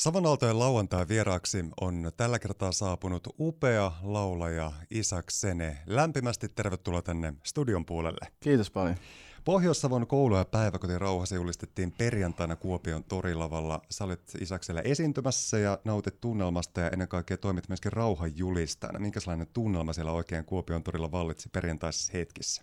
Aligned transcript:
Savonaltojen 0.00 0.58
lauantai 0.58 1.08
vieraaksi 1.08 1.64
on 1.80 2.12
tällä 2.16 2.38
kertaa 2.38 2.72
saapunut 2.72 3.28
upea 3.38 3.92
laulaja 4.02 4.72
Isak 4.90 5.30
Sene. 5.30 5.78
Lämpimästi 5.86 6.48
tervetuloa 6.48 7.02
tänne 7.02 7.34
studion 7.42 7.86
puolelle. 7.86 8.26
Kiitos 8.40 8.70
paljon. 8.70 8.96
Pohjois-Savon 9.44 10.06
koulu- 10.06 10.36
ja 10.36 10.44
päiväkoti 10.44 10.98
rauhassa 10.98 11.34
julistettiin 11.34 11.92
perjantaina 11.98 12.56
Kuopion 12.56 13.04
torilavalla. 13.04 13.80
Sä 13.90 14.04
olet 14.04 14.36
Isaksella 14.40 14.80
esiintymässä 14.80 15.58
ja 15.58 15.78
nautit 15.84 16.20
tunnelmasta 16.20 16.80
ja 16.80 16.90
ennen 16.90 17.08
kaikkea 17.08 17.36
toimit 17.38 17.68
myöskin 17.68 17.92
rauhan 17.92 18.36
julistajana. 18.36 18.98
Minkälainen 18.98 19.46
tunnelma 19.52 19.92
siellä 19.92 20.12
oikein 20.12 20.44
Kuopion 20.44 20.82
torilla 20.82 21.12
vallitsi 21.12 21.48
perjantaisessa 21.48 22.12
hetkissä? 22.12 22.62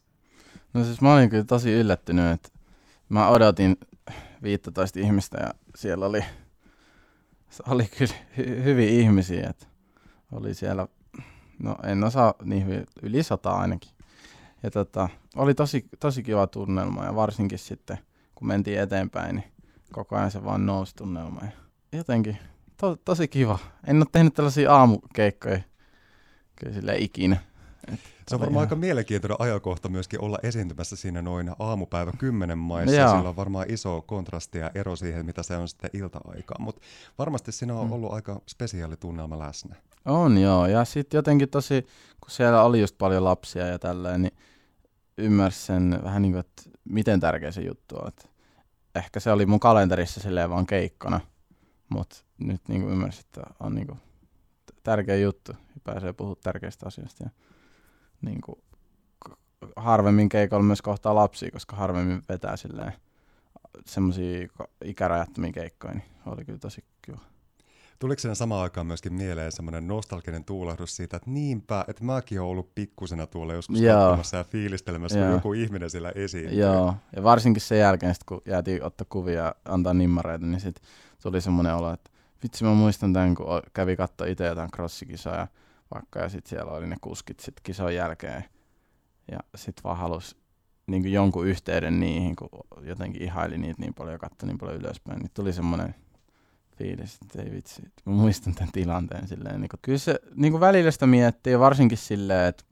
No 0.73 0.83
siis 0.83 1.01
mä 1.01 1.13
olin 1.13 1.29
kyllä 1.29 1.43
tosi 1.43 1.71
yllättynyt, 1.71 2.31
että 2.31 2.49
mä 3.09 3.29
odotin 3.29 3.77
15 4.43 4.99
ihmistä 4.99 5.37
ja 5.41 5.53
siellä 5.75 6.05
oli 6.05 6.23
se 7.49 7.63
oli 7.67 7.85
kyllä 7.97 8.13
hy- 8.37 8.63
hyviä 8.63 8.89
ihmisiä, 8.89 9.49
että 9.49 9.67
oli 10.31 10.53
siellä, 10.53 10.87
no 11.59 11.75
en 11.83 12.03
osaa 12.03 12.33
niin 12.43 12.65
hyvin, 12.65 12.85
yli 13.01 13.23
sata 13.23 13.51
ainakin. 13.51 13.91
Ja 14.63 14.71
tota, 14.71 15.09
oli 15.35 15.53
tosi, 15.53 15.85
tosi 15.99 16.23
kiva 16.23 16.47
tunnelma 16.47 17.05
ja 17.05 17.15
varsinkin 17.15 17.59
sitten, 17.59 17.97
kun 18.35 18.47
mentiin 18.47 18.79
eteenpäin, 18.79 19.35
niin 19.35 19.51
koko 19.93 20.15
ajan 20.15 20.31
se 20.31 20.43
vaan 20.43 20.65
nousi 20.65 20.95
tunnelma. 20.95 21.41
Ja 21.43 21.51
jotenkin 21.97 22.37
to, 22.77 22.95
tosi 22.95 23.27
kiva. 23.27 23.59
En 23.87 23.97
ole 23.97 24.05
tehnyt 24.11 24.33
tällaisia 24.33 24.75
aamukeikkoja 24.75 25.59
kyllä 26.55 26.73
sille 26.73 26.97
ikinä. 26.97 27.37
Se 28.27 28.35
on 28.35 28.39
varmaan 28.39 28.51
ihan... 28.51 28.67
aika 28.67 28.75
mielenkiintoinen 28.75 29.41
ajankohta 29.41 29.89
myöskin 29.89 30.21
olla 30.21 30.39
esiintymässä 30.43 30.95
siinä 30.95 31.21
noin 31.21 31.51
aamupäivä 31.59 32.11
kymmenen 32.17 32.57
maissa. 32.57 32.95
Joo. 32.95 33.15
Sillä 33.15 33.29
on 33.29 33.35
varmaan 33.35 33.65
iso 33.69 34.01
kontrasti 34.01 34.57
ja 34.57 34.71
ero 34.75 34.95
siihen, 34.95 35.25
mitä 35.25 35.43
se 35.43 35.57
on 35.57 35.67
sitten 35.67 35.89
ilta-aikaan. 35.93 36.61
Mutta 36.61 36.81
varmasti 37.17 37.51
siinä 37.51 37.75
on 37.75 37.87
mm. 37.87 37.91
ollut 37.91 38.13
aika 38.13 38.41
spesiaali 38.47 38.97
tunnelma 38.97 39.39
läsnä. 39.39 39.75
On 40.05 40.37
joo, 40.37 40.65
ja 40.65 40.85
sitten 40.85 41.17
jotenkin 41.17 41.49
tosi, 41.49 41.87
kun 42.21 42.31
siellä 42.31 42.63
oli 42.63 42.81
just 42.81 42.97
paljon 42.97 43.23
lapsia 43.23 43.67
ja 43.67 43.79
tälleen, 43.79 44.21
niin 44.21 44.37
ymmärsin 45.17 45.65
sen 45.65 45.99
vähän 46.03 46.21
niin 46.21 46.31
kuin, 46.31 46.39
että 46.39 46.63
miten 46.89 47.19
tärkeä 47.19 47.51
se 47.51 47.61
juttu 47.61 47.95
on. 47.95 48.07
Et 48.07 48.29
ehkä 48.95 49.19
se 49.19 49.31
oli 49.31 49.45
mun 49.45 49.59
kalenterissa 49.59 50.19
silleen 50.19 50.49
vaan 50.49 50.65
keikkona, 50.65 51.19
mutta 51.89 52.15
nyt 52.37 52.61
niin 52.67 52.81
kuin 52.81 52.93
ymmärsin, 52.93 53.25
että 53.25 53.41
on 53.59 53.75
niin 53.75 53.87
kuin 53.87 53.99
tärkeä 54.83 55.15
juttu 55.15 55.51
ja 55.51 55.81
pääsee 55.83 56.13
puhumaan 56.13 56.41
tärkeistä 56.43 56.87
asioista. 56.87 57.23
Ja 57.23 57.29
niin 58.21 58.41
kuin, 58.41 58.61
harvemmin 59.75 60.29
keikolla 60.29 60.63
myös 60.63 60.81
kohtaa 60.81 61.15
lapsia, 61.15 61.51
koska 61.51 61.75
harvemmin 61.75 62.21
vetää 62.29 62.57
silleen 62.57 62.93
semmoisia 63.85 64.47
ikärajattomia 64.83 65.51
keikkoja, 65.51 65.93
niin 65.93 66.03
oli 66.25 66.45
kyllä 66.45 66.59
tosi 66.59 66.83
kiva. 67.01 67.19
Tuliko 67.99 68.19
sen 68.19 68.35
samaan 68.35 68.63
aikaan 68.63 68.87
myöskin 68.87 69.13
mieleen 69.13 69.51
semmoinen 69.51 69.87
nostalginen 69.87 70.45
tuulahdus 70.45 70.95
siitä, 70.95 71.17
että 71.17 71.29
niinpä, 71.29 71.85
että 71.87 72.03
mäkin 72.03 72.39
olen 72.39 72.51
ollut 72.51 72.75
pikkusena 72.75 73.27
tuolla 73.27 73.53
joskus 73.53 73.81
Joo. 73.81 73.99
katsomassa 73.99 74.37
ja 74.37 74.43
fiilistelemässä, 74.43 75.19
kun 75.19 75.31
joku 75.31 75.53
ihminen 75.53 75.89
siellä 75.89 76.11
esiin. 76.15 76.57
Joo, 76.57 76.93
ja 77.15 77.23
varsinkin 77.23 77.61
sen 77.61 77.79
jälkeen, 77.79 78.15
sit, 78.15 78.23
kun 78.23 78.41
jäätiin 78.45 78.83
ottaa 78.83 79.07
kuvia 79.09 79.39
ja 79.39 79.55
antaa 79.65 79.93
nimmareita, 79.93 80.45
niin 80.45 80.59
sitten 80.59 80.83
tuli 81.23 81.41
semmoinen 81.41 81.75
olo, 81.75 81.93
että 81.93 82.11
vitsi 82.43 82.63
mä 82.63 82.73
muistan 82.73 83.13
tämän, 83.13 83.35
kun 83.35 83.45
kävi 83.73 83.95
katsoa 83.95 84.27
itse 84.27 84.45
jotain 84.45 84.71
crossikisaa 84.71 85.35
ja 85.35 85.47
vaikka, 85.93 86.19
ja 86.19 86.29
sitten 86.29 86.49
siellä 86.49 86.71
oli 86.71 86.87
ne 86.87 86.95
kuskit 87.01 87.39
sitten 87.39 87.63
kisan 87.63 87.95
jälkeen, 87.95 88.43
ja 89.31 89.39
sitten 89.55 89.83
vaan 89.83 89.97
halusi 89.97 90.35
niin 90.87 91.13
jonkun 91.13 91.47
yhteyden 91.47 91.99
niihin, 91.99 92.35
kun 92.35 92.49
jotenkin 92.81 93.21
ihaili 93.21 93.57
niitä 93.57 93.81
niin 93.81 93.93
paljon 93.93 94.13
ja 94.13 94.19
katsoi 94.19 94.47
niin 94.47 94.57
paljon 94.57 94.77
ylöspäin, 94.77 95.19
niin 95.19 95.31
tuli 95.33 95.53
semmoinen 95.53 95.95
fiilis, 96.77 97.17
että 97.21 97.41
ei 97.41 97.51
vitsi, 97.51 97.81
mä 98.05 98.13
muistan 98.13 98.55
tämän 98.55 98.71
tilanteen 98.71 99.27
silleen. 99.27 99.61
Niin 99.61 99.69
kuin, 99.69 99.79
kyllä 99.81 99.97
se 99.97 100.19
niin 100.35 100.51
kuin 100.51 100.61
välillä 100.61 100.91
sitä 100.91 101.07
miettii, 101.07 101.53
ja 101.53 101.59
varsinkin 101.59 101.97
silleen, 101.97 102.47
että 102.47 102.63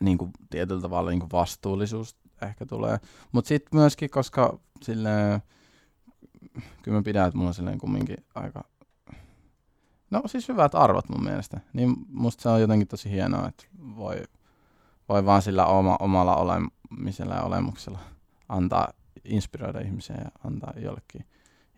niin 0.00 0.18
kuin 0.18 0.30
tietyllä 0.50 0.80
tavalla 0.80 1.10
niin 1.10 1.20
kuin 1.20 1.32
vastuullisuus 1.32 2.16
ehkä 2.42 2.66
tulee. 2.66 2.98
Mutta 3.32 3.48
sitten 3.48 3.80
myöskin, 3.80 4.10
koska 4.10 4.58
silleen, 4.82 5.40
kyllä 6.82 6.98
mä 6.98 7.02
pidän, 7.02 7.26
että 7.26 7.36
mulla 7.36 7.48
on 7.48 7.54
silleen 7.54 7.78
kumminkin 7.78 8.16
aika 8.34 8.64
No 10.10 10.22
siis 10.26 10.48
hyvät 10.48 10.74
arvot 10.74 11.08
mun 11.08 11.24
mielestä. 11.24 11.60
Niin 11.72 11.94
musta 12.08 12.42
se 12.42 12.48
on 12.48 12.60
jotenkin 12.60 12.88
tosi 12.88 13.10
hienoa, 13.10 13.48
että 13.48 13.64
voi, 13.96 14.22
voi 15.08 15.26
vaan 15.26 15.42
sillä 15.42 15.66
oma, 15.66 15.96
omalla 16.00 16.36
olemisella 16.36 17.34
ja 17.34 17.42
olemuksella 17.42 17.98
antaa, 18.48 18.92
inspiroida 19.24 19.80
ihmisiä 19.80 20.16
ja 20.16 20.30
antaa 20.44 20.72
jollekin 20.76 21.26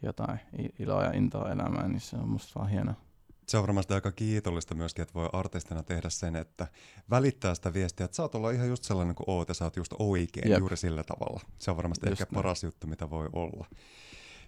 jotain 0.02 0.40
iloa 0.78 1.04
ja 1.04 1.12
intoa 1.12 1.50
elämään, 1.50 1.90
niin 1.90 2.00
se 2.00 2.16
on 2.16 2.28
musta 2.28 2.60
vaan 2.60 2.70
hienoa. 2.70 2.94
Se 3.48 3.56
on 3.56 3.62
varmasti 3.62 3.94
aika 3.94 4.12
kiitollista 4.12 4.74
myöskin, 4.74 5.02
että 5.02 5.14
voi 5.14 5.28
artistina 5.32 5.82
tehdä 5.82 6.10
sen, 6.10 6.36
että 6.36 6.66
välittää 7.10 7.54
sitä 7.54 7.74
viestiä, 7.74 8.04
että 8.04 8.16
saat 8.16 8.34
olla 8.34 8.50
ihan 8.50 8.68
just 8.68 8.84
sellainen 8.84 9.14
kuin 9.14 9.24
oot 9.30 9.48
ja 9.48 9.54
sä 9.54 9.64
oot 9.64 9.76
just 9.76 9.94
oikein 9.98 10.50
Jep. 10.50 10.58
juuri 10.58 10.76
sillä 10.76 11.04
tavalla. 11.04 11.40
Se 11.58 11.70
on 11.70 11.76
varmasti 11.76 12.08
just 12.08 12.20
ehkä 12.20 12.34
näin. 12.34 12.42
paras 12.42 12.64
juttu, 12.64 12.86
mitä 12.86 13.10
voi 13.10 13.28
olla. 13.32 13.66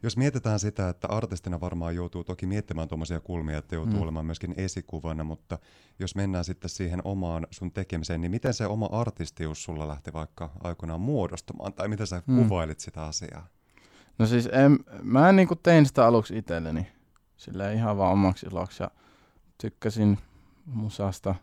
Jos 0.03 0.17
mietitään 0.17 0.59
sitä, 0.59 0.89
että 0.89 1.09
artistina 1.09 1.61
varmaan 1.61 1.95
joutuu 1.95 2.25
toki 2.25 2.47
miettimään 2.47 2.89
tuommoisia 2.89 3.21
kulmia, 3.21 3.59
että 3.59 3.75
joutuu 3.75 3.97
mm. 3.97 4.03
olemaan 4.03 4.27
myöskin 4.27 4.55
esikuvana, 4.57 5.25
mutta 5.25 5.59
jos 5.99 6.15
mennään 6.15 6.45
sitten 6.45 6.71
siihen 6.71 7.01
omaan 7.05 7.47
sun 7.51 7.73
tekemiseen, 7.73 8.21
niin 8.21 8.31
miten 8.31 8.55
se 8.55 8.67
oma 8.67 8.87
artistius 8.87 9.65
sulla 9.65 9.89
lähti 9.89 10.13
vaikka 10.13 10.51
aikoinaan 10.63 11.01
muodostumaan, 11.01 11.73
tai 11.73 11.89
miten 11.89 12.07
sä 12.07 12.23
mm. 12.27 12.43
kuvailit 12.43 12.81
sitä 12.81 13.05
asiaa? 13.05 13.47
No 14.19 14.27
siis 14.27 14.49
en, 14.53 14.79
mä 15.03 15.29
en 15.29 15.37
niinku 15.37 15.57
tein 15.57 15.87
sitä 15.87 16.07
aluksi 16.07 16.39
itselleni, 16.39 16.87
sillä 17.37 17.73
ihan 17.73 17.97
vaan 17.97 18.13
omaksi 18.13 18.47
iloksi, 18.47 18.83
ja 18.83 18.91
tykkäsin 19.59 20.19
musasta, 20.67 21.35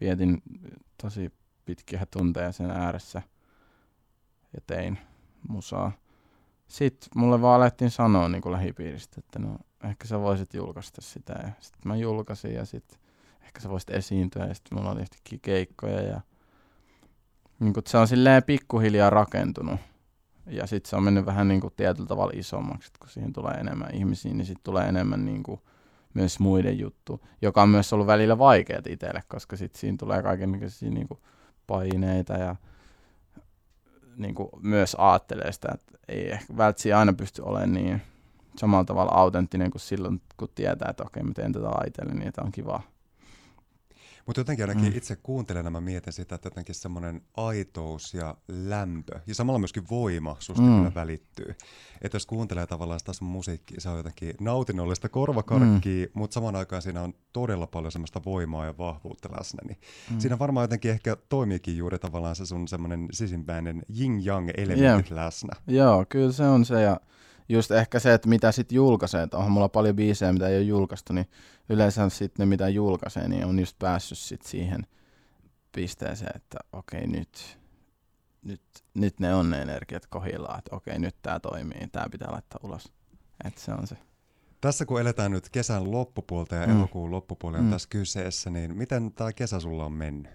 vietin 0.00 0.42
tosi 1.02 1.32
pitkiä 1.64 2.06
tunteja 2.10 2.52
sen 2.52 2.70
ääressä, 2.70 3.22
ja 4.54 4.60
tein 4.66 4.98
musaa 5.48 5.92
sitten 6.72 7.08
mulle 7.16 7.42
vaan 7.42 7.56
alettiin 7.56 7.90
sanoa 7.90 8.28
niin 8.28 8.42
kuin 8.42 8.52
lähipiiristä, 8.52 9.16
että 9.18 9.38
no 9.38 9.56
ehkä 9.84 10.06
sä 10.06 10.20
voisit 10.20 10.54
julkaista 10.54 11.00
sitä. 11.00 11.32
Ja 11.32 11.50
sitten 11.60 11.80
mä 11.84 11.96
julkaisin 11.96 12.54
ja 12.54 12.64
sitten 12.64 12.98
ehkä 13.42 13.60
sä 13.60 13.68
voisit 13.68 13.90
esiintyä 13.90 14.46
ja 14.46 14.54
sitten 14.54 14.78
mulla 14.78 14.90
oli 14.90 15.00
yhtäkkiä 15.00 15.38
keikkoja 15.42 16.00
ja 16.00 16.20
niin 17.60 17.72
kuin, 17.72 17.84
se 17.86 17.98
on 17.98 18.08
silleen 18.08 18.42
pikkuhiljaa 18.42 19.10
rakentunut. 19.10 19.80
Ja 20.46 20.66
sitten 20.66 20.90
se 20.90 20.96
on 20.96 21.02
mennyt 21.02 21.26
vähän 21.26 21.48
niin 21.48 21.60
kuin 21.60 21.72
tietyllä 21.76 22.06
tavalla 22.06 22.32
isommaksi, 22.34 22.86
että 22.86 22.98
kun 22.98 23.08
siihen 23.08 23.32
tulee 23.32 23.54
enemmän 23.54 23.94
ihmisiä, 23.94 24.34
niin 24.34 24.46
sitten 24.46 24.64
tulee 24.64 24.88
enemmän 24.88 25.24
niin 25.24 25.42
kuin 25.42 25.60
myös 26.14 26.40
muiden 26.40 26.78
juttu, 26.78 27.20
joka 27.42 27.62
on 27.62 27.68
myös 27.68 27.92
ollut 27.92 28.06
välillä 28.06 28.38
vaikeaa 28.38 28.82
itselle, 28.88 29.22
koska 29.28 29.56
sitten 29.56 29.80
siinä 29.80 29.96
tulee 29.98 30.22
kaikenlaisia 30.22 30.90
niin 30.90 31.08
kuin 31.08 31.20
paineita 31.66 32.32
ja 32.32 32.56
niin 34.16 34.34
kuin 34.34 34.48
myös 34.60 34.96
ajattelee 34.98 35.52
sitä, 35.52 35.68
että 35.74 35.98
ei 36.08 36.30
ehkä 36.30 36.56
välttämättä 36.56 36.98
aina 36.98 37.12
pysty 37.12 37.42
olemaan 37.42 37.72
niin 37.72 38.02
samalla 38.56 38.84
tavalla 38.84 39.12
autenttinen 39.12 39.70
kuin 39.70 39.80
silloin, 39.80 40.20
kun 40.36 40.48
tietää, 40.54 40.90
että 40.90 41.04
okei, 41.06 41.22
mä 41.22 41.32
teen 41.34 41.52
tätä 41.52 41.68
itselleni, 41.86 42.18
niin 42.18 42.28
että 42.28 42.42
on 42.42 42.52
kiva 42.52 42.82
mutta 44.26 44.40
jotenkin 44.40 44.62
ainakin 44.68 44.92
mm. 44.92 44.96
itse 44.96 45.16
kuuntelen 45.16 45.72
mä 45.72 45.80
mietin 45.80 46.12
sitä, 46.12 46.34
että 46.34 46.46
jotenkin 46.46 46.74
semmoinen 46.74 47.22
aitous 47.36 48.14
ja 48.14 48.36
lämpö 48.48 49.20
ja 49.26 49.34
samalla 49.34 49.58
myöskin 49.58 49.84
voima 49.90 50.36
susta 50.38 50.62
mm. 50.62 50.76
kyllä 50.76 50.94
välittyy. 50.94 51.54
Että 52.02 52.16
jos 52.16 52.26
kuuntelee 52.26 52.66
tavallaan 52.66 53.00
sitä 53.00 53.12
sun 53.12 53.28
musiikkia, 53.28 53.80
se 53.80 53.88
on 53.88 53.96
jotenkin 53.96 54.34
nautinnollista 54.40 55.08
korvakarkkia, 55.08 56.06
mm. 56.06 56.10
mutta 56.14 56.34
samaan 56.34 56.56
aikaan 56.56 56.82
siinä 56.82 57.02
on 57.02 57.14
todella 57.32 57.66
paljon 57.66 57.92
semmoista 57.92 58.20
voimaa 58.24 58.66
ja 58.66 58.78
vahvuutta 58.78 59.28
läsnä. 59.38 59.60
Niin 59.68 59.80
mm. 60.10 60.18
Siinä 60.18 60.38
varmaan 60.38 60.64
jotenkin 60.64 60.90
ehkä 60.90 61.16
toimiikin 61.28 61.76
juuri 61.76 61.98
tavallaan 61.98 62.36
se 62.36 62.46
sun 62.46 62.68
semmoinen 62.68 63.08
sisimpäinen 63.12 63.82
yin-yang 64.00 64.50
elementit 64.56 65.10
yeah. 65.10 65.24
läsnä. 65.24 65.52
Joo, 65.66 66.04
kyllä 66.08 66.32
se 66.32 66.42
on 66.44 66.64
se 66.64 66.82
ja 66.82 67.00
just 67.52 67.70
ehkä 67.70 67.98
se, 67.98 68.14
että 68.14 68.28
mitä 68.28 68.52
sitten 68.52 68.76
julkaisee, 68.76 69.22
että 69.22 69.36
onhan 69.36 69.52
mulla 69.52 69.68
paljon 69.68 69.96
biisejä, 69.96 70.32
mitä 70.32 70.48
ei 70.48 70.56
ole 70.56 70.64
julkaistu, 70.64 71.12
niin 71.12 71.26
yleensä 71.68 72.08
sitten 72.08 72.42
ne, 72.42 72.46
mitä 72.46 72.68
julkaisee, 72.68 73.28
niin 73.28 73.44
on 73.46 73.58
just 73.58 73.78
päässyt 73.78 74.18
sitten 74.18 74.50
siihen 74.50 74.86
pisteeseen, 75.72 76.32
että 76.36 76.58
okei, 76.72 77.06
nyt, 77.06 77.58
nyt, 78.42 78.62
nyt 78.94 79.20
ne 79.20 79.34
on 79.34 79.50
ne 79.50 79.62
energiat 79.62 80.06
kohillaan, 80.06 80.58
että 80.58 80.76
okei, 80.76 80.98
nyt 80.98 81.16
tämä 81.22 81.40
toimii, 81.40 81.88
tämä 81.92 82.06
pitää 82.10 82.32
laittaa 82.32 82.60
ulos. 82.62 82.92
Että 83.44 83.60
se 83.60 83.72
on 83.72 83.86
se. 83.86 83.96
Tässä 84.60 84.86
kun 84.86 85.00
eletään 85.00 85.30
nyt 85.30 85.48
kesän 85.48 85.90
loppupuolta 85.90 86.54
ja 86.54 86.66
mm. 86.66 86.76
elokuun 86.76 87.10
loppupuoli 87.10 87.58
on 87.58 87.64
mm. 87.64 87.70
tässä 87.70 87.88
kyseessä, 87.88 88.50
niin 88.50 88.76
miten 88.76 89.12
tämä 89.12 89.32
kesä 89.32 89.60
sulla 89.60 89.84
on 89.84 89.92
mennyt? 89.92 90.32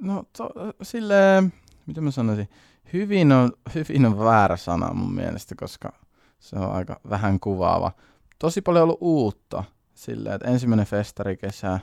No 0.00 0.24
to, 0.36 0.48
silleen, 0.82 1.52
mitä 1.86 2.00
mä 2.00 2.10
sanoisin, 2.10 2.48
hyvin 2.92 3.32
on, 3.32 3.52
hyvin 3.74 4.06
on 4.06 4.18
väärä 4.18 4.56
sana 4.56 4.94
mun 4.94 5.14
mielestä, 5.14 5.54
koska 5.54 5.92
se 6.38 6.56
on 6.56 6.72
aika 6.72 7.00
vähän 7.10 7.40
kuvaava. 7.40 7.92
Tosi 8.38 8.62
paljon 8.62 8.82
ollut 8.82 8.98
uutta, 9.00 9.64
silleen, 9.94 10.34
että 10.34 10.48
ensimmäinen 10.48 10.86
festarikesä 10.86 11.80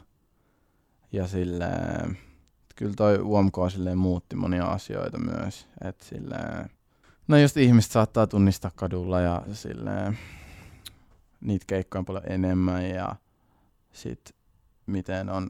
ja 1.11 1.27
silleen, 1.27 2.17
kyllä 2.75 2.93
toi 2.97 3.19
UMK 3.21 3.55
silleen 3.71 3.97
muutti 3.97 4.35
monia 4.35 4.65
asioita 4.65 5.17
myös, 5.17 5.67
että 5.83 6.05
silleen, 6.05 6.69
no 7.27 7.37
just 7.37 7.57
ihmiset 7.57 7.91
saattaa 7.91 8.27
tunnistaa 8.27 8.71
kadulla 8.75 9.21
ja 9.21 9.43
silleen, 9.53 10.17
niitä 11.41 11.65
keikkoja 11.67 11.99
on 11.99 12.05
paljon 12.05 12.31
enemmän 12.31 12.89
ja 12.89 13.15
sit 13.93 14.35
miten 14.85 15.29
on 15.29 15.49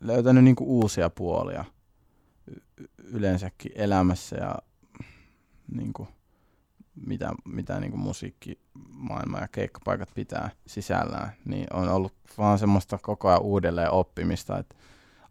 löytänyt 0.00 0.44
niinku 0.44 0.80
uusia 0.80 1.10
puolia 1.10 1.64
yleensäkin 2.98 3.72
elämässä 3.74 4.36
ja 4.36 4.54
niinku, 5.72 6.08
mitä, 7.06 7.32
mitä 7.44 7.80
niinku 7.80 7.96
musiikkimaailma 7.96 9.38
ja 9.38 9.48
keikkapaikat 9.48 10.10
pitää 10.14 10.50
sisällään, 10.66 11.32
niin 11.44 11.66
on 11.72 11.88
ollut 11.88 12.14
vaan 12.38 12.58
semmoista 12.58 12.98
koko 12.98 13.28
ajan 13.28 13.42
uudelleen 13.42 13.90
oppimista. 13.90 14.58
Et 14.58 14.76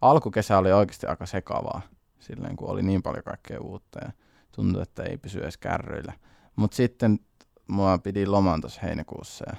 alkukesä 0.02 0.58
oli 0.58 0.72
oikeasti 0.72 1.08
aika 1.08 1.26
sekavaa, 1.26 1.82
silleen 2.20 2.56
kun 2.56 2.70
oli 2.70 2.84
niin 2.84 3.04
paljon 3.04 3.24
kaikkea 3.24 3.62
uutta 3.62 4.00
ja 4.06 4.12
tuntui, 4.52 4.82
että 4.82 5.04
ei 5.04 5.18
pysy 5.18 5.40
edes 5.40 5.58
kärryillä. 5.58 6.14
Mutta 6.56 6.76
sitten 6.76 7.20
mua 7.68 7.98
pidi 7.98 8.26
loman 8.26 8.62
tuossa 8.62 8.82
heinäkuussa 8.82 9.46
ja 9.48 9.56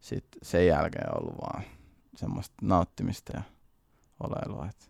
sitten 0.00 0.40
sen 0.42 0.66
jälkeen 0.66 1.10
on 1.10 1.22
ollut 1.22 1.40
vaan 1.40 1.62
semmoista 2.16 2.54
nauttimista 2.62 3.32
ja 3.36 3.42
oleilua. 4.20 4.66
Että 4.70 4.86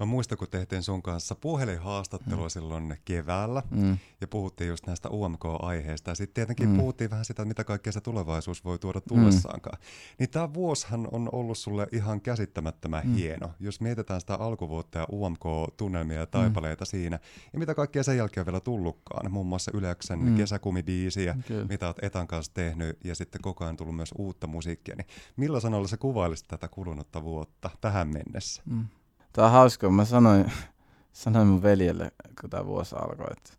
Mä 0.00 0.06
muistan, 0.06 0.38
kun 0.38 0.48
tehtiin 0.50 0.82
sun 0.82 1.02
kanssa 1.02 1.34
puhelinhaastattelua 1.34 2.46
mm. 2.46 2.50
silloin 2.50 2.96
keväällä 3.04 3.62
mm. 3.70 3.98
ja 4.20 4.28
puhuttiin 4.28 4.68
just 4.68 4.86
näistä 4.86 5.08
UMK-aiheista 5.08 6.10
ja 6.10 6.14
sitten 6.14 6.34
tietenkin 6.34 6.68
mm. 6.68 6.76
puhuttiin 6.76 7.10
vähän 7.10 7.24
sitä, 7.24 7.44
mitä 7.44 7.64
kaikkea 7.64 7.92
se 7.92 8.00
tulevaisuus 8.00 8.64
voi 8.64 8.78
tuoda 8.78 9.00
tullessaankaan. 9.00 9.78
Mm. 9.80 9.86
Niin 10.18 10.30
tämä 10.30 10.54
vuosihan 10.54 11.08
on 11.12 11.28
ollut 11.32 11.58
sulle 11.58 11.86
ihan 11.92 12.20
käsittämättömän 12.20 13.06
mm. 13.06 13.14
hieno. 13.14 13.50
Jos 13.60 13.80
mietitään 13.80 14.20
sitä 14.20 14.34
alkuvuotta 14.34 14.98
ja 14.98 15.06
UMK-tunnelmia 15.12 16.18
ja 16.18 16.24
mm. 16.24 16.30
taipaleita 16.30 16.84
mm. 16.84 16.86
siinä 16.86 17.18
ja 17.52 17.58
mitä 17.58 17.74
kaikkea 17.74 18.02
sen 18.02 18.16
jälkeen 18.16 18.42
on 18.42 18.46
vielä 18.46 18.60
tullutkaan, 18.60 19.32
muun 19.32 19.46
muassa 19.46 19.70
Yleksen 19.74 20.18
mm. 20.18 20.36
kesäkumibiisiä, 20.36 21.36
Kyllä. 21.46 21.64
mitä 21.64 21.86
oot 21.86 22.04
Etan 22.04 22.26
kanssa 22.26 22.54
tehnyt 22.54 22.98
ja 23.04 23.14
sitten 23.14 23.40
koko 23.42 23.64
ajan 23.64 23.76
tullut 23.76 23.96
myös 23.96 24.14
uutta 24.18 24.46
musiikkia. 24.46 24.96
Niin 24.96 25.06
millä 25.36 25.60
sanalla 25.60 25.88
sä 25.88 25.96
kuvailisit 25.96 26.48
tätä 26.48 26.68
kulunutta 26.68 27.22
vuotta 27.22 27.70
tähän 27.80 28.08
mennessä? 28.08 28.62
Mm. 28.66 28.86
Tämä 29.32 29.46
on 29.46 29.52
hauska, 29.52 29.90
mä 29.90 30.04
sanoin, 30.04 30.52
sanoin 31.12 31.46
mun 31.46 31.62
veljelle, 31.62 32.12
kun 32.40 32.50
tämä 32.50 32.66
vuosi 32.66 32.96
alkoi, 32.96 33.26
että, 33.30 33.50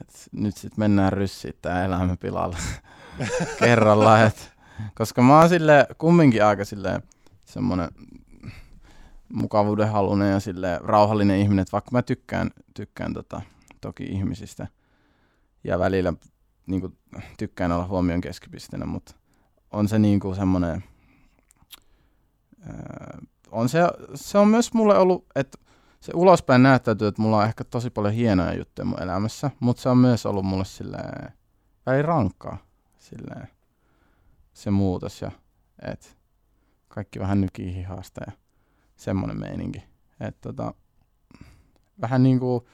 että 0.00 0.18
nyt 0.32 0.56
sitten 0.56 0.80
mennään 0.80 1.12
ryssiin 1.12 1.54
tämä 1.62 1.84
elämä 1.84 2.16
pilalla 2.16 2.56
kerralla. 3.60 4.22
Että, 4.22 4.42
koska 4.94 5.22
mä 5.22 5.38
oon 5.38 5.48
sille 5.48 5.86
kumminkin 5.98 6.44
aika 6.44 6.64
sille 6.64 7.02
semmoinen 7.44 7.88
mukavuuden 9.32 9.88
halunen 9.88 10.32
ja 10.32 10.40
sille 10.40 10.78
rauhallinen 10.82 11.38
ihminen, 11.38 11.62
että 11.62 11.72
vaikka 11.72 11.90
mä 11.92 12.02
tykkään, 12.02 12.50
tykkään 12.74 13.12
tota, 13.12 13.42
toki 13.80 14.04
ihmisistä 14.04 14.66
ja 15.64 15.78
välillä 15.78 16.12
niin 16.66 16.80
kuin, 16.80 16.98
tykkään 17.38 17.72
olla 17.72 17.86
huomion 17.86 18.20
keskipisteenä, 18.20 18.86
mutta 18.86 19.14
on 19.70 19.88
se 19.88 19.98
niin 19.98 20.20
kuin 20.20 20.36
semmoinen 20.36 20.84
on 23.52 23.68
se, 23.68 23.80
se 24.14 24.38
on 24.38 24.48
myös 24.48 24.74
mulle 24.74 24.98
ollut, 24.98 25.26
että 25.34 25.58
se 26.00 26.12
ulospäin 26.14 26.62
näyttäytyy, 26.62 27.08
että 27.08 27.22
mulla 27.22 27.38
on 27.38 27.44
ehkä 27.44 27.64
tosi 27.64 27.90
paljon 27.90 28.14
hienoja 28.14 28.54
juttuja 28.54 28.84
mun 28.84 29.02
elämässä, 29.02 29.50
mutta 29.60 29.82
se 29.82 29.88
on 29.88 29.98
myös 29.98 30.26
ollut 30.26 30.44
mulle 30.44 30.64
silleen, 30.64 31.32
väli 31.86 32.02
rankkaa 32.02 32.58
silleen, 32.98 33.48
se 34.52 34.70
muutos 34.70 35.22
ja 35.22 35.30
että 35.82 36.06
kaikki 36.88 37.20
vähän 37.20 37.40
nykii 37.40 37.74
hihasta 37.74 38.20
ja 38.26 38.32
semmoinen 38.96 39.40
meininki. 39.40 39.84
Että 40.20 40.40
tota, 40.52 40.74
vähän 42.00 42.22
niin 42.22 42.40
kuin 42.40 42.64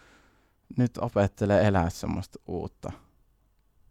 nyt 0.76 0.98
opettelee 0.98 1.66
elää 1.66 1.90
semmoista 1.90 2.38
uutta, 2.46 2.92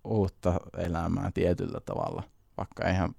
uutta 0.04 0.60
elämää 0.78 1.32
tietyllä 1.34 1.80
tavalla, 1.80 2.24
vaikka 2.58 2.86
eihän 2.86 3.16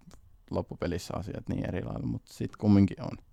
loppupelissä 0.51 1.15
asiat 1.17 1.49
niin 1.49 1.69
eri 1.69 1.85
lailla, 1.85 2.07
mutta 2.07 2.33
sitten 2.33 2.59
kumminkin 2.59 3.03
on. 3.03 3.28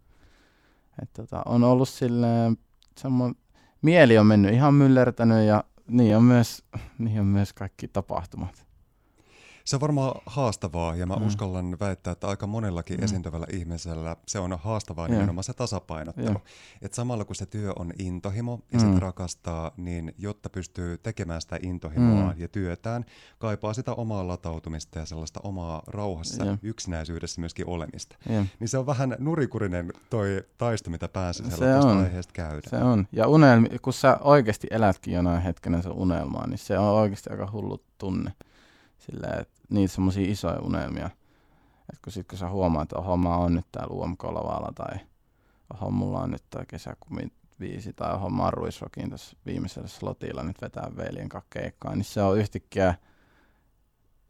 Et 1.01 1.13
tota, 1.13 1.41
on 1.45 1.63
ollut 1.63 1.89
silleen, 1.89 2.57
semmoinen, 2.97 3.35
mieli 3.81 4.17
on 4.17 4.25
mennyt 4.25 4.53
ihan 4.53 4.73
myllertänyt 4.73 5.47
ja 5.47 5.63
niin 5.87 6.17
on 6.17 6.23
myös, 6.23 6.63
niin 6.99 7.19
on 7.19 7.25
myös 7.25 7.53
kaikki 7.53 7.87
tapahtumat. 7.87 8.65
Se 9.65 9.75
on 9.75 9.81
varmaan 9.81 10.21
haastavaa 10.25 10.95
ja 10.95 11.05
mä 11.05 11.15
mm. 11.15 11.27
uskallan 11.27 11.77
väittää, 11.79 12.11
että 12.11 12.27
aika 12.27 12.47
monellakin 12.47 12.97
mm. 12.97 13.03
esiintyvällä 13.03 13.47
ihmisellä 13.53 14.15
se 14.27 14.39
on 14.39 14.59
haastavaa 14.63 15.05
yeah. 15.05 15.17
nimenomaan 15.17 15.43
se 15.43 15.53
tasapainottelu. 15.53 16.27
Yeah. 16.27 16.41
Et 16.81 16.93
samalla 16.93 17.25
kun 17.25 17.35
se 17.35 17.45
työ 17.45 17.73
on 17.79 17.91
intohimo 17.99 18.59
ja 18.71 18.79
mm. 18.79 18.85
sitä 18.85 18.99
rakastaa, 18.99 19.71
niin 19.77 20.15
jotta 20.17 20.49
pystyy 20.49 20.97
tekemään 20.97 21.41
sitä 21.41 21.59
intohimoa 21.61 22.33
mm. 22.33 22.41
ja 22.41 22.47
työtään, 22.47 23.05
kaipaa 23.39 23.73
sitä 23.73 23.93
omaa 23.93 24.27
latautumista 24.27 24.99
ja 24.99 25.05
sellaista 25.05 25.39
omaa 25.43 25.83
rauhassa, 25.87 26.43
yeah. 26.43 26.59
yksinäisyydessä 26.61 27.41
myöskin 27.41 27.67
olemista. 27.67 28.15
Yeah. 28.29 28.45
Niin 28.59 28.67
se 28.67 28.77
on 28.77 28.85
vähän 28.85 29.15
nurikurinen 29.19 29.93
toi 30.09 30.43
taisto, 30.57 30.89
mitä 30.89 31.07
pääsisällä 31.07 31.73
tuosta 31.73 31.99
aiheesta 31.99 32.33
käydä. 32.33 32.69
Se 32.69 32.77
on. 32.77 33.07
Ja 33.11 33.27
unelmi, 33.27 33.69
kun 33.81 33.93
sä 33.93 34.17
oikeasti 34.21 34.67
elätkin 34.71 35.13
jonain 35.13 35.41
hetkenä 35.41 35.81
se 35.81 35.89
unelmaa, 35.89 36.47
niin 36.47 36.57
se 36.57 36.79
on 36.79 36.93
oikeasti 36.93 37.29
aika 37.29 37.49
hullu 37.51 37.83
tunne. 37.97 38.31
Silleen, 38.97 39.41
että 39.41 39.61
niitä 39.69 39.93
semmoisia 39.93 40.31
isoja 40.31 40.59
unelmia. 40.59 41.05
Että 41.89 42.01
kun 42.03 42.13
sit 42.13 42.27
kun 42.27 42.37
sä 42.37 42.49
huomaat, 42.49 42.83
että 42.83 42.95
oho 42.95 43.17
mä 43.17 43.37
oon 43.37 43.55
nyt 43.55 43.65
täällä 43.71 43.93
UMK-lavalla 43.93 44.71
tai 44.75 44.99
oho 45.73 45.91
mulla 45.91 46.19
on 46.19 46.31
nyt 46.31 46.43
tää 46.49 46.65
kesäkumi 46.65 47.27
viisi 47.59 47.93
tai 47.93 48.13
oho 48.13 48.29
mä 48.29 48.43
oon 48.43 49.09
tässä 49.09 49.37
viimeisellä 49.45 49.87
slotilla 49.87 50.43
nyt 50.43 50.61
vetää 50.61 50.91
veljen 50.97 51.29
keikkaa, 51.49 51.95
niin 51.95 52.03
se 52.03 52.21
on 52.21 52.37
yhtäkkiä 52.37 52.95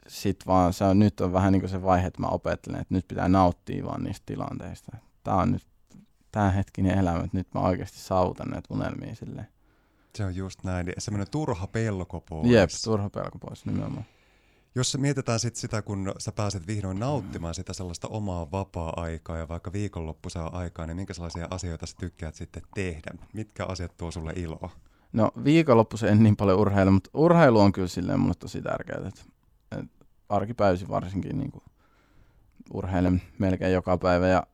sit 0.08 0.48
vaan 0.48 0.74
se 0.74 0.84
on, 0.84 1.00
nyt 1.00 1.22
on 1.22 1.34
vähän 1.34 1.52
niin 1.54 1.62
kuin 1.62 1.70
se 1.70 1.84
vaihe, 1.84 2.08
että 2.08 2.22
mä 2.22 2.28
opettelen, 2.28 2.82
että 2.82 2.94
nyt 2.94 3.08
pitää 3.08 3.30
nauttia 3.30 3.86
vaan 3.86 4.04
niistä 4.04 4.24
tilanteista. 4.26 4.98
Tää 5.24 5.36
on 5.36 5.52
nyt 5.52 5.68
tämä 6.32 6.52
hetkinen 6.52 6.98
elämä, 6.98 7.24
että 7.24 7.38
nyt 7.38 7.54
mä 7.54 7.62
oikeasti 7.62 7.98
saavutan 7.98 8.48
näitä 8.50 8.74
unelmia 8.74 9.16
silleen. 9.16 9.48
Se 10.16 10.26
on 10.26 10.36
just 10.36 10.64
näin. 10.64 10.94
Semmoinen 10.98 11.32
turha 11.32 11.68
pelko 11.68 12.22
pois. 12.22 12.50
Jep, 12.50 12.70
turha 12.84 13.10
pelko 13.10 13.40
pois 13.40 13.66
nimenomaan. 13.66 14.06
Jos 14.78 14.98
mietitään 14.98 15.40
sit 15.40 15.56
sitä, 15.56 15.82
kun 15.82 16.14
sä 16.18 16.32
pääset 16.32 16.68
vihdoin 16.68 17.00
nauttimaan 17.00 17.54
sitä 17.54 17.74
sellaista 17.74 18.08
omaa 18.08 18.52
vapaa-aikaa 18.52 19.38
ja 19.38 19.48
vaikka 19.48 19.74
viikonloppuisaa 19.74 20.58
aikaa, 20.58 20.86
niin 20.86 20.96
minkä 20.96 21.14
sellaisia 21.14 21.48
asioita 21.50 21.86
sä 21.86 21.96
tykkäät 22.00 22.36
sitten 22.36 22.64
tehdä? 22.76 23.12
Mitkä 23.34 23.66
asiat 23.66 23.98
tuo 23.98 24.12
sulle 24.12 24.34
iloa? 24.36 24.70
No 25.14 25.32
viikonloppuisin 25.44 26.10
en 26.10 26.24
niin 26.24 26.36
paljon 26.36 26.60
urheile, 26.60 26.92
mutta 26.92 27.10
urheilu 27.14 27.60
on 27.60 27.72
kyllä 27.72 27.88
silleen 27.88 28.20
mulle 28.20 28.34
tosi 28.40 28.62
tärkeää. 28.62 29.08
Että, 29.08 29.22
että 29.72 30.06
arkipäivisin 30.30 30.90
varsinkin 30.90 31.38
niin 31.38 31.52
urheilen 32.74 33.22
melkein 33.40 33.74
joka 33.74 33.98
päivä. 33.98 34.28
Ja 34.28 34.48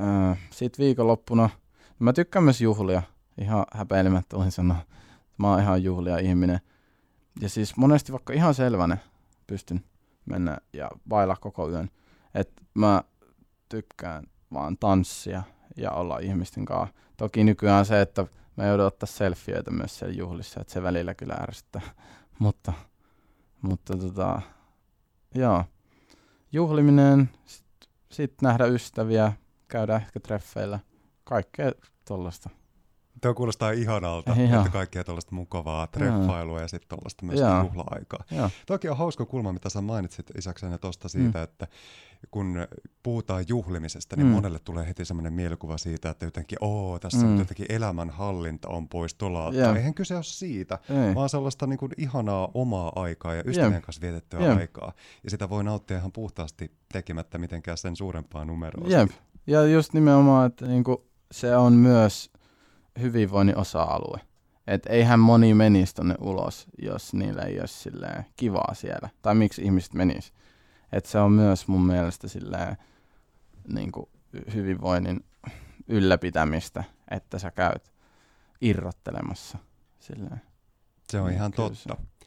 äh, 0.00 0.38
sitten 0.50 0.84
viikonloppuna 0.84 1.50
mä 1.98 2.12
tykkään 2.12 2.44
myös 2.44 2.60
juhlia. 2.60 3.02
Ihan 3.40 3.64
häpeilemättä 3.72 4.36
voin 4.36 4.52
sanoa. 4.52 4.76
Mä 5.38 5.50
oon 5.50 5.60
ihan 5.60 5.82
juhlia 5.82 6.18
ihminen. 6.18 6.60
Ja 7.40 7.48
siis 7.48 7.76
monesti 7.76 8.12
vaikka 8.12 8.32
ihan 8.32 8.54
selvänä, 8.54 8.96
pystyn 9.48 9.84
mennä 10.24 10.58
ja 10.72 10.90
vailla 11.10 11.36
koko 11.36 11.70
yön. 11.70 11.90
Et 12.34 12.52
mä 12.74 13.02
tykkään 13.68 14.24
vaan 14.52 14.78
tanssia 14.78 15.42
ja 15.76 15.90
olla 15.90 16.18
ihmisten 16.18 16.64
kanssa. 16.64 16.94
Toki 17.16 17.44
nykyään 17.44 17.86
se, 17.86 18.00
että 18.00 18.26
mä 18.56 18.66
joudun 18.66 18.86
ottaa 18.86 19.06
selfieitä 19.06 19.70
myös 19.70 19.98
siellä 19.98 20.14
juhlissa, 20.14 20.60
että 20.60 20.72
se 20.72 20.82
välillä 20.82 21.14
kyllä 21.14 21.34
ärsyttää. 21.34 21.82
mutta, 22.38 22.72
mutta 23.62 23.96
tota, 23.96 24.42
joo. 25.34 25.64
Juhliminen, 26.52 27.30
sitten 27.44 27.88
sit 28.12 28.34
nähdä 28.42 28.66
ystäviä, 28.66 29.32
käydä 29.68 29.96
ehkä 29.96 30.20
treffeillä, 30.20 30.80
kaikkea 31.24 31.72
tollasta. 32.04 32.50
Tuo 33.22 33.34
kuulostaa 33.34 33.70
ihanalta, 33.70 34.30
ja. 34.30 34.58
että 34.58 34.70
kaikkea 34.70 35.04
tuollaista 35.04 35.34
mukavaa 35.34 35.86
treffailua 35.86 36.58
ja, 36.58 36.62
ja 36.62 36.68
sitten 36.68 36.88
tuollaista 36.88 37.26
myös 37.26 37.40
juhla-aikaa. 37.64 38.24
Toki 38.66 38.88
on 38.88 38.96
hauska 38.96 39.24
kulma, 39.24 39.52
mitä 39.52 39.68
sä 39.68 39.80
mainitsit 39.80 40.30
isäkseni 40.38 40.78
tuosta 40.78 41.08
siitä, 41.08 41.38
mm. 41.38 41.44
että 41.44 41.66
kun 42.30 42.66
puhutaan 43.02 43.44
juhlimisesta, 43.48 44.16
niin 44.16 44.26
mm. 44.26 44.32
monelle 44.32 44.58
tulee 44.58 44.88
heti 44.88 45.04
semmoinen 45.04 45.32
mielikuva 45.32 45.78
siitä, 45.78 46.10
että 46.10 46.24
jotenkin, 46.24 46.58
oo, 46.60 46.98
tässä 46.98 47.26
mm. 47.26 47.38
jotenkin 47.38 47.66
elämänhallinta 47.68 48.68
on 48.68 48.88
pois 48.88 49.14
tuolla. 49.14 49.52
Yeah. 49.54 49.76
Eihän 49.76 49.94
kyse 49.94 50.14
ole 50.14 50.22
siitä, 50.22 50.78
Ei. 51.08 51.14
vaan 51.14 51.28
sellaista 51.28 51.66
niin 51.66 51.78
kuin 51.78 51.92
ihanaa 51.96 52.48
omaa 52.54 52.92
aikaa 52.96 53.34
ja 53.34 53.42
ystävien 53.46 53.70
yeah. 53.70 53.82
kanssa 53.82 54.02
vietettyä 54.02 54.40
yeah. 54.40 54.56
aikaa. 54.56 54.92
Ja 55.24 55.30
sitä 55.30 55.48
voi 55.48 55.64
nauttia 55.64 55.98
ihan 55.98 56.12
puhtaasti 56.12 56.72
tekemättä 56.92 57.38
mitenkään 57.38 57.78
sen 57.78 57.96
suurempaa 57.96 58.44
numeroa. 58.44 58.88
Yeah. 58.88 59.08
Ja 59.46 59.66
just 59.66 59.92
nimenomaan, 59.92 60.46
että 60.46 60.66
niinku, 60.66 61.04
se 61.32 61.56
on 61.56 61.72
myös 61.72 62.30
hyvinvoinnin 63.00 63.56
osa-alue. 63.56 64.20
Et 64.66 64.86
eihän 64.86 65.20
moni 65.20 65.54
menisi 65.54 65.94
tonne 65.94 66.14
ulos, 66.20 66.66
jos 66.82 67.14
niillä 67.14 67.42
ei 67.42 67.58
ole 67.58 67.66
silleen 67.66 68.24
kivaa 68.36 68.74
siellä. 68.74 69.08
Tai 69.22 69.34
miksi 69.34 69.62
ihmiset 69.62 69.94
menis. 69.94 70.32
Et 70.92 71.06
se 71.06 71.18
on 71.18 71.32
myös 71.32 71.68
mun 71.68 71.86
mielestä 71.86 72.28
silleen 72.28 72.76
niin 73.72 73.92
kuin 73.92 74.06
hyvinvoinnin 74.54 75.24
ylläpitämistä, 75.88 76.84
että 77.10 77.38
sä 77.38 77.50
käyt 77.50 77.92
irrottelemassa. 78.60 79.58
Silleen. 80.00 80.42
Se 81.10 81.20
on 81.20 81.32
ihan 81.32 81.52
totta. 81.52 81.96
Se. 81.98 82.24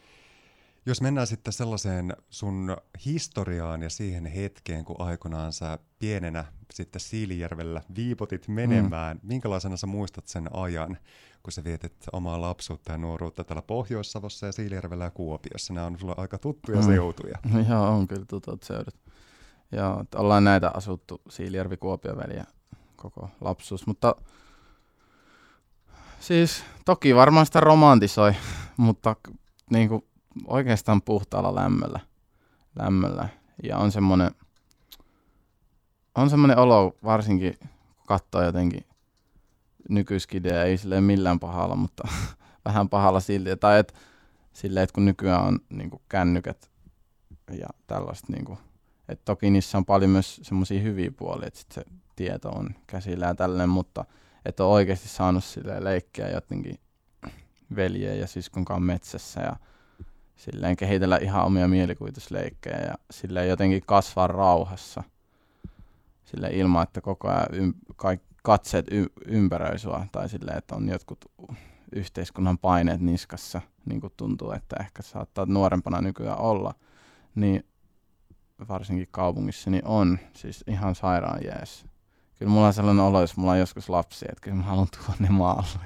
Jos 0.85 1.01
mennään 1.01 1.27
sitten 1.27 1.53
sellaiseen 1.53 2.13
sun 2.29 2.77
historiaan 3.05 3.81
ja 3.81 3.89
siihen 3.89 4.25
hetkeen, 4.25 4.85
kun 4.85 5.01
aikoinaan 5.01 5.53
sä 5.53 5.79
pienenä 6.01 6.45
sitten 6.73 6.99
Siilijärvellä 6.99 7.81
viipotit 7.95 8.47
menemään, 8.47 9.17
mm. 9.17 9.27
minkälaisena 9.27 9.77
sä 9.77 9.87
muistat 9.87 10.27
sen 10.27 10.55
ajan, 10.55 10.97
kun 11.43 11.51
sä 11.51 11.63
vietit 11.63 11.93
omaa 12.13 12.41
lapsuutta 12.41 12.91
ja 12.91 12.97
nuoruutta 12.97 13.43
täällä 13.43 13.61
Pohjois-Savossa 13.61 14.45
ja 14.45 14.51
Siilijärvellä 14.51 15.03
ja 15.03 15.11
Kuopiossa? 15.11 15.73
Nämä 15.73 15.87
on 15.87 15.99
sulle 15.99 16.15
aika 16.17 16.37
tuttuja 16.37 16.77
mm. 16.77 16.85
seutuja. 16.85 17.37
Joo, 17.69 17.87
on 17.87 18.07
kyllä 18.07 18.25
tutut 18.25 18.63
seudut. 18.63 18.95
Joo, 19.71 20.03
ollaan 20.15 20.43
näitä 20.43 20.71
asuttu 20.73 21.21
Siilijärvi-Kuopio 21.29 22.17
väliä 22.17 22.45
koko 22.95 23.29
lapsuus, 23.41 23.87
mutta 23.87 24.15
siis 26.19 26.63
toki 26.85 27.15
varmaan 27.15 27.45
sitä 27.45 27.59
romantisoi, 27.59 28.33
mutta 28.77 29.15
niin 29.69 29.89
kuin 29.89 30.05
oikeastaan 30.47 31.01
puhtaalla 31.01 31.55
lämmöllä. 31.55 31.99
lämmöllä. 32.79 33.29
Ja 33.63 33.77
on 33.77 33.91
semmoinen, 33.91 34.31
on 36.15 36.29
semmoinen 36.29 36.57
olo, 36.57 36.95
varsinkin 37.03 37.57
kun 37.59 38.07
katsoo 38.07 38.43
jotenkin 38.43 38.85
nykyiskidejä, 39.89 40.63
ei 40.63 40.77
silleen 40.77 41.03
millään 41.03 41.39
pahalla, 41.39 41.75
mutta 41.75 42.07
vähän 42.65 42.89
pahalla 42.89 43.19
silti. 43.19 43.57
Tai 43.57 43.79
et, 43.79 43.93
silleen, 44.53 44.83
että 44.83 44.93
kun 44.93 45.05
nykyään 45.05 45.45
on 45.45 45.59
niin 45.69 45.89
kuin 45.89 46.01
kännykät 46.09 46.71
ja 47.51 47.67
tällaista, 47.87 48.33
niin 48.33 48.45
kuin, 48.45 48.59
että 49.09 49.25
toki 49.25 49.49
niissä 49.49 49.77
on 49.77 49.85
paljon 49.85 50.11
myös 50.11 50.39
semmoisia 50.43 50.81
hyviä 50.81 51.11
puolia, 51.17 51.47
että 51.47 51.59
sit 51.59 51.71
se 51.71 51.83
tieto 52.15 52.49
on 52.49 52.69
käsillä 52.87 53.25
ja 53.25 53.35
tälleen, 53.35 53.69
mutta 53.69 54.05
että 54.45 54.63
on 54.63 54.71
oikeasti 54.71 55.07
saanut 55.07 55.43
sille 55.43 55.83
leikkiä 55.83 56.29
jotenkin 56.29 56.79
veljeen 57.75 58.19
ja 58.19 58.27
siskon 58.27 58.65
kanssa 58.65 58.85
metsässä 58.85 59.41
ja 59.41 59.55
silleen 60.35 60.75
kehitellä 60.75 61.17
ihan 61.17 61.45
omia 61.45 61.67
mielikuvitusleikkejä 61.67 62.77
ja 62.77 62.93
silleen 63.11 63.49
jotenkin 63.49 63.81
kasvaa 63.85 64.27
rauhassa 64.27 65.03
sille 66.25 66.49
ilman, 66.53 66.83
että 66.83 67.01
koko 67.01 67.27
ajan 67.27 67.47
ym, 67.53 67.73
kaik, 67.95 68.21
katseet 68.43 68.85
y, 68.91 69.05
ympäröi 69.25 69.79
sua 69.79 70.05
tai 70.11 70.29
silleen, 70.29 70.57
että 70.57 70.75
on 70.75 70.89
jotkut 70.89 71.25
yhteiskunnan 71.95 72.57
paineet 72.57 73.01
niskassa, 73.01 73.61
niin 73.85 74.01
kuin 74.01 74.13
tuntuu, 74.17 74.51
että 74.51 74.75
ehkä 74.79 75.01
saattaa 75.01 75.45
nuorempana 75.45 76.01
nykyään 76.01 76.39
olla, 76.39 76.73
niin 77.35 77.65
varsinkin 78.67 79.07
kaupungissa, 79.11 79.69
niin 79.69 79.85
on 79.85 80.19
siis 80.33 80.63
ihan 80.67 80.95
sairaan 80.95 81.43
jees. 81.43 81.85
Kyllä 82.39 82.51
mulla 82.51 82.67
on 82.67 82.73
sellainen 82.73 83.05
olo, 83.05 83.21
jos 83.21 83.37
mulla 83.37 83.51
on 83.51 83.59
joskus 83.59 83.89
lapsi, 83.89 84.25
että 84.29 84.41
kyllä 84.41 84.57
mä 84.57 84.63
haluan 84.63 84.87
tuonne 85.05 85.29
maalle. 85.29 85.79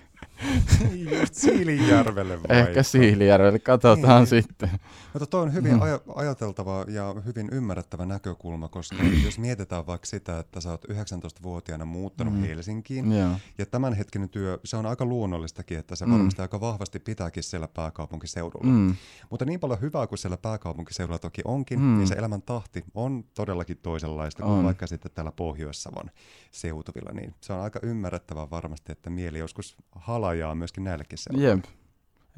Just 1.19 1.33
Siilijärvelle 1.33 2.43
vai? 2.43 2.59
Ehkä 2.59 2.83
Siilijärvelle, 2.83 3.59
katsotaan 3.59 4.23
niin. 4.23 4.27
sitten. 4.27 4.69
Mutta 5.13 5.25
tuo 5.25 5.41
on 5.41 5.53
hyvin 5.53 5.73
mm. 5.73 5.79
aj- 5.79 6.13
ajateltava 6.15 6.85
ja 6.87 7.15
hyvin 7.25 7.49
ymmärrettävä 7.51 8.05
näkökulma, 8.05 8.67
koska 8.67 9.03
jos 9.23 9.39
mietitään 9.39 9.87
vaikka 9.87 10.05
sitä, 10.05 10.39
että 10.39 10.61
sä 10.61 10.71
oot 10.71 10.85
19-vuotiaana 10.85 11.85
muuttanut 11.85 12.33
mm. 12.33 12.41
Helsinkiin, 12.41 13.11
yeah. 13.11 13.39
ja 13.57 13.65
tämänhetkinen 13.65 14.29
työ, 14.29 14.59
se 14.63 14.77
on 14.77 14.85
aika 14.85 15.05
luonnollistakin, 15.05 15.79
että 15.79 15.95
se 15.95 16.05
mm. 16.05 16.11
varmasti 16.11 16.41
aika 16.41 16.59
vahvasti 16.61 16.99
pitääkin 16.99 17.43
siellä 17.43 17.67
pääkaupunkiseudulla. 17.67 18.67
Mm. 18.67 18.95
Mutta 19.29 19.45
niin 19.45 19.59
paljon 19.59 19.81
hyvää 19.81 20.07
kuin 20.07 20.19
siellä 20.19 20.37
pääkaupunkiseudulla 20.37 21.19
toki 21.19 21.41
onkin, 21.45 21.79
mm. 21.79 21.97
niin 21.97 22.07
se 22.07 22.15
elämän 22.15 22.41
tahti 22.41 22.83
on 22.93 23.23
todellakin 23.33 23.77
toisenlaista 23.77 24.43
kuin 24.43 24.53
on. 24.53 24.65
vaikka 24.65 24.87
sitten 24.87 25.11
täällä 25.15 25.31
Pohjois-Savon 25.31 26.09
seutuvilla, 26.51 27.11
niin 27.11 27.35
se 27.41 27.53
on 27.53 27.61
aika 27.61 27.79
ymmärrettävää 27.83 28.49
varmasti, 28.49 28.91
että 28.91 29.09
mieli 29.09 29.39
joskus 29.39 29.77
halajaa 30.25 30.55
myöskin 30.55 30.85
seuduille. 31.15 31.49
Jep. 31.49 31.65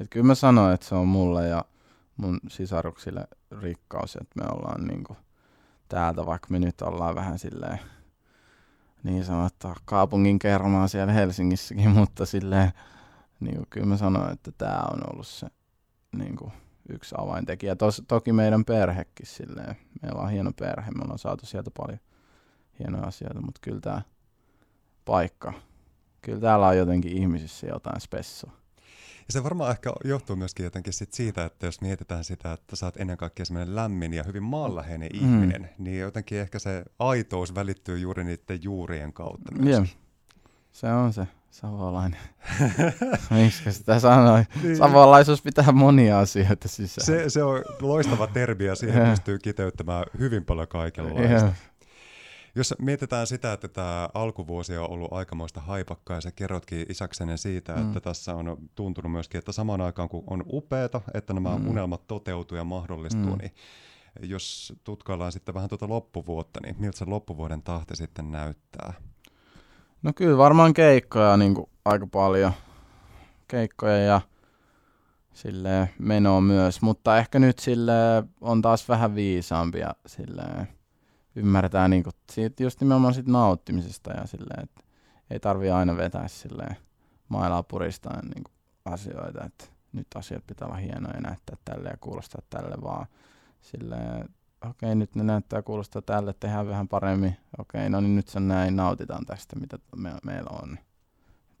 Et 0.00 0.06
kyllä 0.10 0.26
mä 0.26 0.34
sanoin, 0.34 0.74
että 0.74 0.86
se 0.86 0.94
on 0.94 1.08
mulle 1.08 1.48
ja 1.48 1.64
mun 2.16 2.40
sisaruksille 2.48 3.24
rikkaus, 3.60 4.16
että 4.16 4.42
me 4.42 4.48
ollaan 4.50 4.84
niinku 4.84 5.16
täältä, 5.88 6.26
vaikka 6.26 6.48
me 6.50 6.58
nyt 6.58 6.82
ollaan 6.82 7.14
vähän 7.14 7.38
silleen 7.38 7.78
niin 9.02 9.24
sanottua 9.24 9.74
kaupungin 9.84 10.38
kermaa 10.38 10.88
siellä 10.88 11.12
Helsingissäkin, 11.12 11.90
mutta 11.98 12.26
silleen 12.26 12.72
niin 13.40 13.66
kyllä 13.70 13.86
mä 13.86 13.96
sanoin, 13.96 14.32
että 14.32 14.52
tämä 14.52 14.82
on 14.92 15.00
ollut 15.12 15.26
se 15.26 15.46
niin 16.16 16.36
kuin, 16.36 16.52
yksi 16.88 17.14
avaintekijä. 17.18 17.76
Tos, 17.76 18.02
toki 18.08 18.32
meidän 18.32 18.64
perhekin 18.64 19.26
silleen, 19.26 19.76
meillä 20.02 20.22
on 20.22 20.30
hieno 20.30 20.52
perhe, 20.52 20.90
me 20.90 21.02
ollaan 21.02 21.18
saatu 21.18 21.46
sieltä 21.46 21.70
paljon 21.76 21.98
hienoja 22.78 23.04
asioita, 23.04 23.40
mutta 23.40 23.60
kyllä 23.62 23.80
tämä 23.80 24.02
paikka, 25.04 25.52
kyllä 26.22 26.40
täällä 26.40 26.66
on 26.66 26.76
jotenkin 26.76 27.12
ihmisissä 27.12 27.66
jotain 27.66 28.00
spessua. 28.00 28.52
Ja 29.28 29.32
se 29.32 29.44
varmaan 29.44 29.70
ehkä 29.70 29.92
johtuu 30.04 30.36
myöskin 30.36 30.64
jotenkin 30.64 30.92
sit 30.92 31.12
siitä, 31.12 31.44
että 31.44 31.66
jos 31.66 31.80
mietitään 31.80 32.24
sitä, 32.24 32.52
että 32.52 32.76
sä 32.76 32.86
oot 32.86 32.96
ennen 32.96 33.16
kaikkea 33.16 33.44
semmoinen 33.44 33.76
lämmin 33.76 34.14
ja 34.14 34.22
hyvin 34.22 34.42
maanläheinen 34.42 35.10
mm. 35.12 35.18
ihminen, 35.20 35.70
niin 35.78 35.98
jotenkin 35.98 36.38
ehkä 36.38 36.58
se 36.58 36.84
aitous 36.98 37.54
välittyy 37.54 37.98
juuri 37.98 38.24
niiden 38.24 38.62
juurien 38.62 39.12
kautta 39.12 39.52
myöskin. 39.52 39.72
Yeah. 39.72 39.88
Se 40.72 40.92
on 40.92 41.12
se 41.12 41.26
savolainen. 41.50 42.20
Miksi 43.30 43.72
sitä 43.72 44.00
sanoi? 44.00 44.44
Niin. 44.62 44.76
Savolaisuus 44.76 45.42
pitää 45.42 45.72
monia 45.72 46.18
asioita 46.18 46.68
sisään. 46.68 47.06
Se, 47.06 47.30
se 47.30 47.42
on 47.42 47.62
loistava 47.80 48.26
termi 48.26 48.64
ja 48.64 48.74
siihen 48.74 49.10
pystyy 49.10 49.38
kiteyttämään 49.38 50.04
hyvin 50.18 50.44
paljon 50.44 50.68
kaikenlaista. 50.68 51.44
Yeah. 51.44 51.54
Jos 52.58 52.74
mietitään 52.78 53.26
sitä, 53.26 53.52
että 53.52 53.68
tämä 53.68 54.08
alkuvuosi 54.14 54.76
on 54.76 54.90
ollut 54.90 55.12
aikamoista 55.12 55.60
haipakkaa 55.60 56.16
ja 56.16 56.20
sä 56.20 56.32
kerrotkin 56.32 56.86
isäksenne 56.88 57.36
siitä, 57.36 57.76
mm. 57.76 57.86
että 57.86 58.00
tässä 58.00 58.34
on 58.34 58.56
tuntunut 58.74 59.12
myöskin, 59.12 59.38
että 59.38 59.52
samaan 59.52 59.80
aikaan 59.80 60.08
kun 60.08 60.24
on 60.26 60.44
upeata, 60.52 61.00
että 61.14 61.32
nämä 61.32 61.58
mm. 61.58 61.68
unelmat 61.68 62.06
toteutuu 62.06 62.58
ja 62.58 62.64
mahdollistuu, 62.64 63.30
mm. 63.30 63.38
niin 63.38 63.52
jos 64.22 64.72
tutkaillaan 64.84 65.32
sitten 65.32 65.54
vähän 65.54 65.68
tuota 65.68 65.88
loppuvuotta, 65.88 66.60
niin 66.62 66.76
miltä 66.78 66.98
se 66.98 67.04
loppuvuoden 67.04 67.62
tahti 67.62 67.96
sitten 67.96 68.30
näyttää? 68.30 68.92
No 70.02 70.12
kyllä 70.16 70.38
varmaan 70.38 70.74
keikkoja 70.74 71.36
niin 71.36 71.54
kuin 71.54 71.68
aika 71.84 72.06
paljon. 72.06 72.52
Keikkoja 73.48 73.98
ja 73.98 74.20
sille 75.32 75.90
menoa 75.98 76.40
myös, 76.40 76.82
mutta 76.82 77.18
ehkä 77.18 77.38
nyt 77.38 77.58
sille 77.58 77.92
on 78.40 78.62
taas 78.62 78.88
vähän 78.88 79.14
viisaampia 79.14 79.94
silleen 80.06 80.77
ymmärretään 81.38 81.90
niin 81.90 82.02
kuin, 82.02 82.14
siitä 82.30 82.62
just 82.62 82.80
nimenomaan 82.80 83.14
siitä 83.14 83.30
nauttimisesta 83.30 84.12
ja 84.12 84.26
silleen, 84.26 84.62
että 84.62 84.80
ei 85.30 85.40
tarvi 85.40 85.70
aina 85.70 85.96
vetää 85.96 86.28
silleen 86.28 86.76
mailaa 87.28 87.62
puristaa 87.62 88.22
niin 88.22 88.44
kuin 88.44 88.54
asioita, 88.84 89.44
että 89.44 89.64
nyt 89.92 90.06
asiat 90.14 90.46
pitää 90.46 90.68
olla 90.68 90.76
hienoja 90.76 91.14
ja 91.14 91.20
näyttää 91.20 91.56
tälle 91.64 91.88
ja 91.88 91.96
kuulostaa 92.00 92.42
tälle, 92.50 92.76
vaan 92.82 93.06
silleen, 93.60 94.28
okei, 94.68 94.94
nyt 94.94 95.14
ne 95.14 95.24
näyttää 95.24 95.62
kuulostaa 95.62 96.02
tälle, 96.02 96.34
tehdään 96.40 96.68
vähän 96.68 96.88
paremmin, 96.88 97.36
okei, 97.58 97.90
no 97.90 98.00
niin 98.00 98.16
nyt 98.16 98.28
se 98.28 98.40
näin, 98.40 98.76
nautitaan 98.76 99.26
tästä, 99.26 99.56
mitä 99.56 99.78
me, 99.96 100.12
meillä 100.24 100.50
on. 100.62 100.78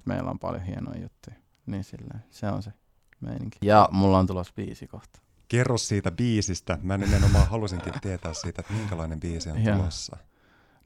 Meillä 0.04 0.30
on 0.30 0.38
paljon 0.38 0.62
hienoja 0.62 1.02
juttuja, 1.02 1.36
niin 1.66 1.84
silleen, 1.84 2.24
se 2.30 2.48
on 2.48 2.62
se 2.62 2.72
meininki. 3.20 3.58
Ja 3.62 3.88
mulla 3.92 4.18
on 4.18 4.26
tulossa 4.26 4.52
biisi 4.56 4.86
kohta 4.86 5.20
kerro 5.48 5.78
siitä 5.78 6.10
biisistä. 6.10 6.78
Mä 6.82 6.98
nimenomaan 6.98 7.48
halusinkin 7.48 7.92
tietää 8.00 8.34
siitä, 8.34 8.60
että 8.62 8.72
minkälainen 8.72 9.20
biisi 9.20 9.50
on 9.50 9.58
tulossa. 9.62 10.16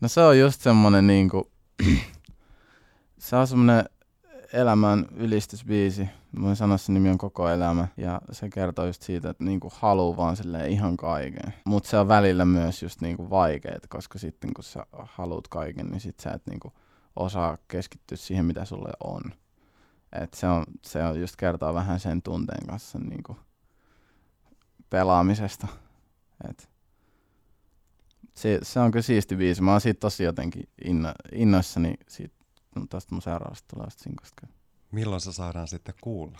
No 0.00 0.08
se 0.08 0.20
on 0.20 0.38
just 0.38 0.60
semmonen 0.60 1.06
niinku, 1.06 1.50
se 3.18 3.36
on 3.36 3.46
semmonen 3.46 3.84
elämän 4.52 5.06
ylistysbiisi. 5.16 6.08
Mä 6.32 6.46
voin 6.46 6.56
sanoa, 6.56 6.76
sen 6.76 6.94
nimi 6.94 7.10
on 7.10 7.18
Koko 7.18 7.48
elämä. 7.48 7.88
Ja 7.96 8.20
se 8.32 8.48
kertoo 8.48 8.86
just 8.86 9.02
siitä, 9.02 9.30
että 9.30 9.44
niinku 9.44 9.72
haluu 9.74 10.16
vaan 10.16 10.36
silleen 10.36 10.70
ihan 10.70 10.96
kaiken. 10.96 11.54
Mutta 11.64 11.88
se 11.88 11.98
on 11.98 12.08
välillä 12.08 12.44
myös 12.44 12.82
just 12.82 13.00
niinku 13.00 13.30
vaikeet, 13.30 13.86
koska 13.88 14.18
sitten 14.18 14.54
kun 14.54 14.64
sä 14.64 14.86
haluat 14.92 15.48
kaiken, 15.48 15.86
niin 15.86 16.00
sit 16.00 16.20
sä 16.20 16.30
et 16.30 16.46
niinku 16.46 16.72
osaa 17.16 17.58
keskittyä 17.68 18.16
siihen, 18.16 18.44
mitä 18.44 18.64
sulle 18.64 18.90
on. 19.04 19.22
Et 20.20 20.34
se, 20.34 20.46
on, 20.46 20.64
se 20.82 21.04
on 21.04 21.20
just 21.20 21.36
kertoo 21.36 21.74
vähän 21.74 22.00
sen 22.00 22.22
tunteen 22.22 22.66
kanssa 22.66 22.98
niinku, 22.98 23.36
pelaamisesta. 24.92 25.66
Et 26.50 26.70
se, 28.34 28.58
se 28.62 28.80
on 28.80 28.90
kyllä 28.90 29.02
siisti 29.02 29.36
biisi. 29.36 29.62
Mä 29.62 29.70
oon 29.70 29.80
siitä 29.80 30.00
tosi 30.00 30.24
jotenkin 30.24 30.68
inno, 30.84 31.12
innoissani 31.32 31.94
siitä, 32.08 32.34
no, 32.76 32.86
tästä 32.88 33.14
mun 33.14 33.22
seuraavasta 33.22 33.68
tulevasta 33.74 34.02
sinkosta. 34.02 34.46
Milloin 34.90 35.20
se 35.20 35.32
saadaan 35.32 35.68
sitten 35.68 35.94
kuulla? 36.00 36.38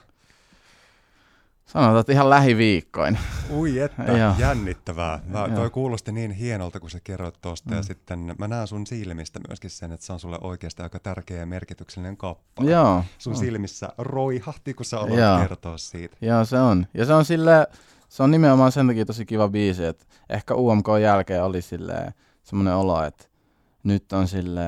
Sanotaan, 1.66 2.00
että 2.00 2.12
ihan 2.12 2.30
lähiviikkoin. 2.30 3.18
Ui 3.50 3.78
että, 3.78 4.02
jännittävää. 4.38 5.20
Mä, 5.26 5.48
toi 5.54 5.70
kuulosti 5.70 6.12
niin 6.12 6.30
hienolta, 6.30 6.80
kun 6.80 6.90
sä 6.90 7.00
kerroit 7.04 7.40
tuosta. 7.40 7.70
Mm. 7.70 7.76
Ja 7.76 7.82
sitten 7.82 8.34
mä 8.38 8.48
näen 8.48 8.66
sun 8.66 8.86
silmistä 8.86 9.40
myöskin 9.48 9.70
sen, 9.70 9.92
että 9.92 10.06
se 10.06 10.12
on 10.12 10.20
sulle 10.20 10.38
oikeasti 10.40 10.82
aika 10.82 10.98
tärkeä 10.98 11.36
ja 11.36 11.46
merkityksellinen 11.46 12.16
kappale. 12.16 12.70
Joo. 12.70 13.04
Sun 13.18 13.32
on. 13.32 13.38
silmissä 13.38 13.88
roihahti, 13.98 14.74
kun 14.74 14.86
sä 14.86 15.00
aloit 15.00 15.48
kertoa 15.48 15.78
siitä. 15.78 16.16
Joo, 16.20 16.44
se 16.44 16.58
on. 16.58 16.86
Ja 16.94 17.06
se 17.06 17.14
on 17.14 17.24
sille 17.24 17.66
se 18.12 18.22
on 18.22 18.30
nimenomaan 18.30 18.72
sen 18.72 18.86
takia 18.86 19.04
tosi 19.04 19.26
kiva 19.26 19.48
biisi, 19.48 19.84
että 19.84 20.04
ehkä 20.28 20.54
UMK 20.54 20.86
jälkeen 21.02 21.44
oli 21.44 21.60
semmoinen 22.42 22.74
olo, 22.74 23.04
että 23.04 23.24
nyt 23.82 24.12
on 24.12 24.28
sille 24.28 24.62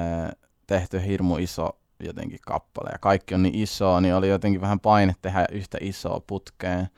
tehty 0.66 1.06
hirmu 1.06 1.36
iso 1.36 1.70
jotenkin 2.00 2.38
kappale 2.46 2.90
ja 2.92 2.98
kaikki 2.98 3.34
on 3.34 3.42
niin 3.42 3.54
iso, 3.54 4.00
niin 4.00 4.14
oli 4.14 4.28
jotenkin 4.28 4.60
vähän 4.60 4.80
paine 4.80 5.14
tehdä 5.22 5.46
yhtä 5.52 5.78
isoa 5.80 6.20
putkeen. 6.26 6.88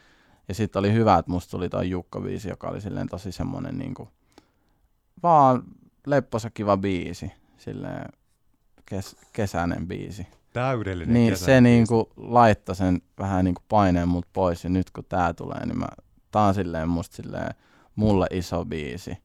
Ja 0.48 0.54
sitten 0.54 0.80
oli 0.80 0.92
hyvä, 0.92 1.18
että 1.18 1.30
musta 1.30 1.50
tuli 1.50 1.68
toi 1.68 1.90
Jukka-biisi, 1.90 2.48
joka 2.48 2.68
oli 2.68 2.80
silleen 2.80 3.08
tosi 3.08 3.32
semmonen 3.32 3.78
niinku, 3.78 4.08
vaan 5.22 5.62
lepposa 6.06 6.50
kiva 6.50 6.76
biisi, 6.76 7.32
silleen 7.58 8.08
kes, 8.84 9.16
kesäinen 9.32 9.88
biisi. 9.88 10.26
Täydellinen 10.52 11.14
Niin 11.14 11.36
se 11.36 11.60
niinku 11.60 12.08
laittoi 12.16 12.76
sen 12.76 13.02
vähän 13.18 13.44
niinku 13.44 13.62
paineen 13.68 14.08
mut 14.08 14.26
pois 14.32 14.64
ja 14.64 14.70
nyt 14.70 14.90
kun 14.90 15.04
tää 15.08 15.34
tulee, 15.34 15.66
niin 15.66 15.78
mä, 15.78 15.86
tää 16.36 16.44
on 16.44 16.54
silleen 16.54 16.88
musta 16.88 17.16
silleen 17.16 17.54
mulle 17.94 18.26
iso 18.30 18.64
biisi. 18.64 19.16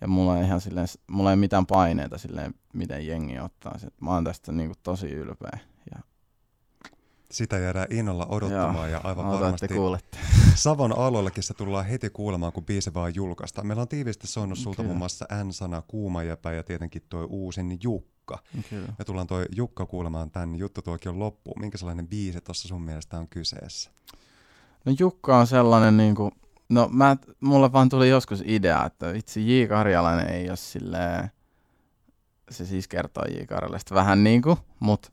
Ja 0.00 0.08
mulla 0.08 0.38
ei 0.38 0.44
ihan 0.44 0.60
silleen, 0.60 0.86
mulla 1.06 1.30
ei 1.30 1.36
mitään 1.36 1.66
paineita 1.66 2.18
silleen, 2.18 2.54
miten 2.72 3.06
jengi 3.06 3.38
ottaa 3.38 3.78
sen. 3.78 3.90
Mä 4.00 4.10
oon 4.10 4.24
tästä 4.24 4.52
niinku 4.52 4.74
tosi 4.82 5.06
ylpeä. 5.06 5.58
Ja 5.94 6.00
sitä 7.30 7.58
jäädään 7.58 7.86
innolla 7.90 8.26
odottamaan 8.26 8.90
Joo, 8.90 9.00
ja 9.00 9.00
aivan 9.04 9.26
varmasti 9.26 9.68
kuulette. 9.68 10.18
Savon 10.54 10.98
alueellakin 10.98 11.42
se 11.42 11.54
tullaan 11.54 11.86
heti 11.86 12.10
kuulemaan, 12.10 12.52
kun 12.52 12.64
biisi 12.64 12.94
vaan 12.94 13.14
julkaistaan. 13.14 13.66
Meillä 13.66 13.82
on 13.82 13.88
tiiviisti 13.88 14.26
soinut 14.26 14.58
sulta 14.58 14.82
muun 14.82 14.98
muassa 14.98 15.26
N-sana, 15.44 15.82
Kuuma 15.82 16.22
jäpä 16.22 16.52
ja 16.52 16.62
tietenkin 16.62 17.02
tuo 17.08 17.26
uusin 17.30 17.78
Jukka. 17.82 18.38
Kyllä. 18.70 18.92
Me 18.98 19.04
tullaan 19.04 19.26
tuo 19.26 19.44
Jukka 19.56 19.86
kuulemaan 19.86 20.30
tämän 20.30 20.56
juttu 20.56 20.82
tuokin 20.82 21.18
loppuun. 21.18 21.60
Minkä 21.60 21.78
sellainen 21.78 22.08
biisi 22.08 22.40
tuossa 22.40 22.68
sun 22.68 22.82
mielestä 22.82 23.18
on 23.18 23.28
kyseessä? 23.28 23.90
No 24.84 24.92
Jukka 24.98 25.38
on 25.38 25.46
sellainen 25.46 25.96
niin 25.96 26.14
kuin, 26.14 26.30
no 26.68 26.88
mä, 26.92 27.16
mulle 27.40 27.72
vaan 27.72 27.88
tuli 27.88 28.08
joskus 28.08 28.42
idea, 28.46 28.86
että 28.86 29.12
itse 29.12 29.40
J. 29.40 29.66
Karjalainen 29.68 30.28
ei 30.28 30.48
ole 30.48 30.56
silleen, 30.56 31.30
se 32.50 32.66
siis 32.66 32.88
kertoo 32.88 33.24
J. 33.24 33.44
Karjalaista 33.44 33.94
vähän 33.94 34.24
niin 34.24 34.42
kuin, 34.42 34.56
mutta 34.80 35.10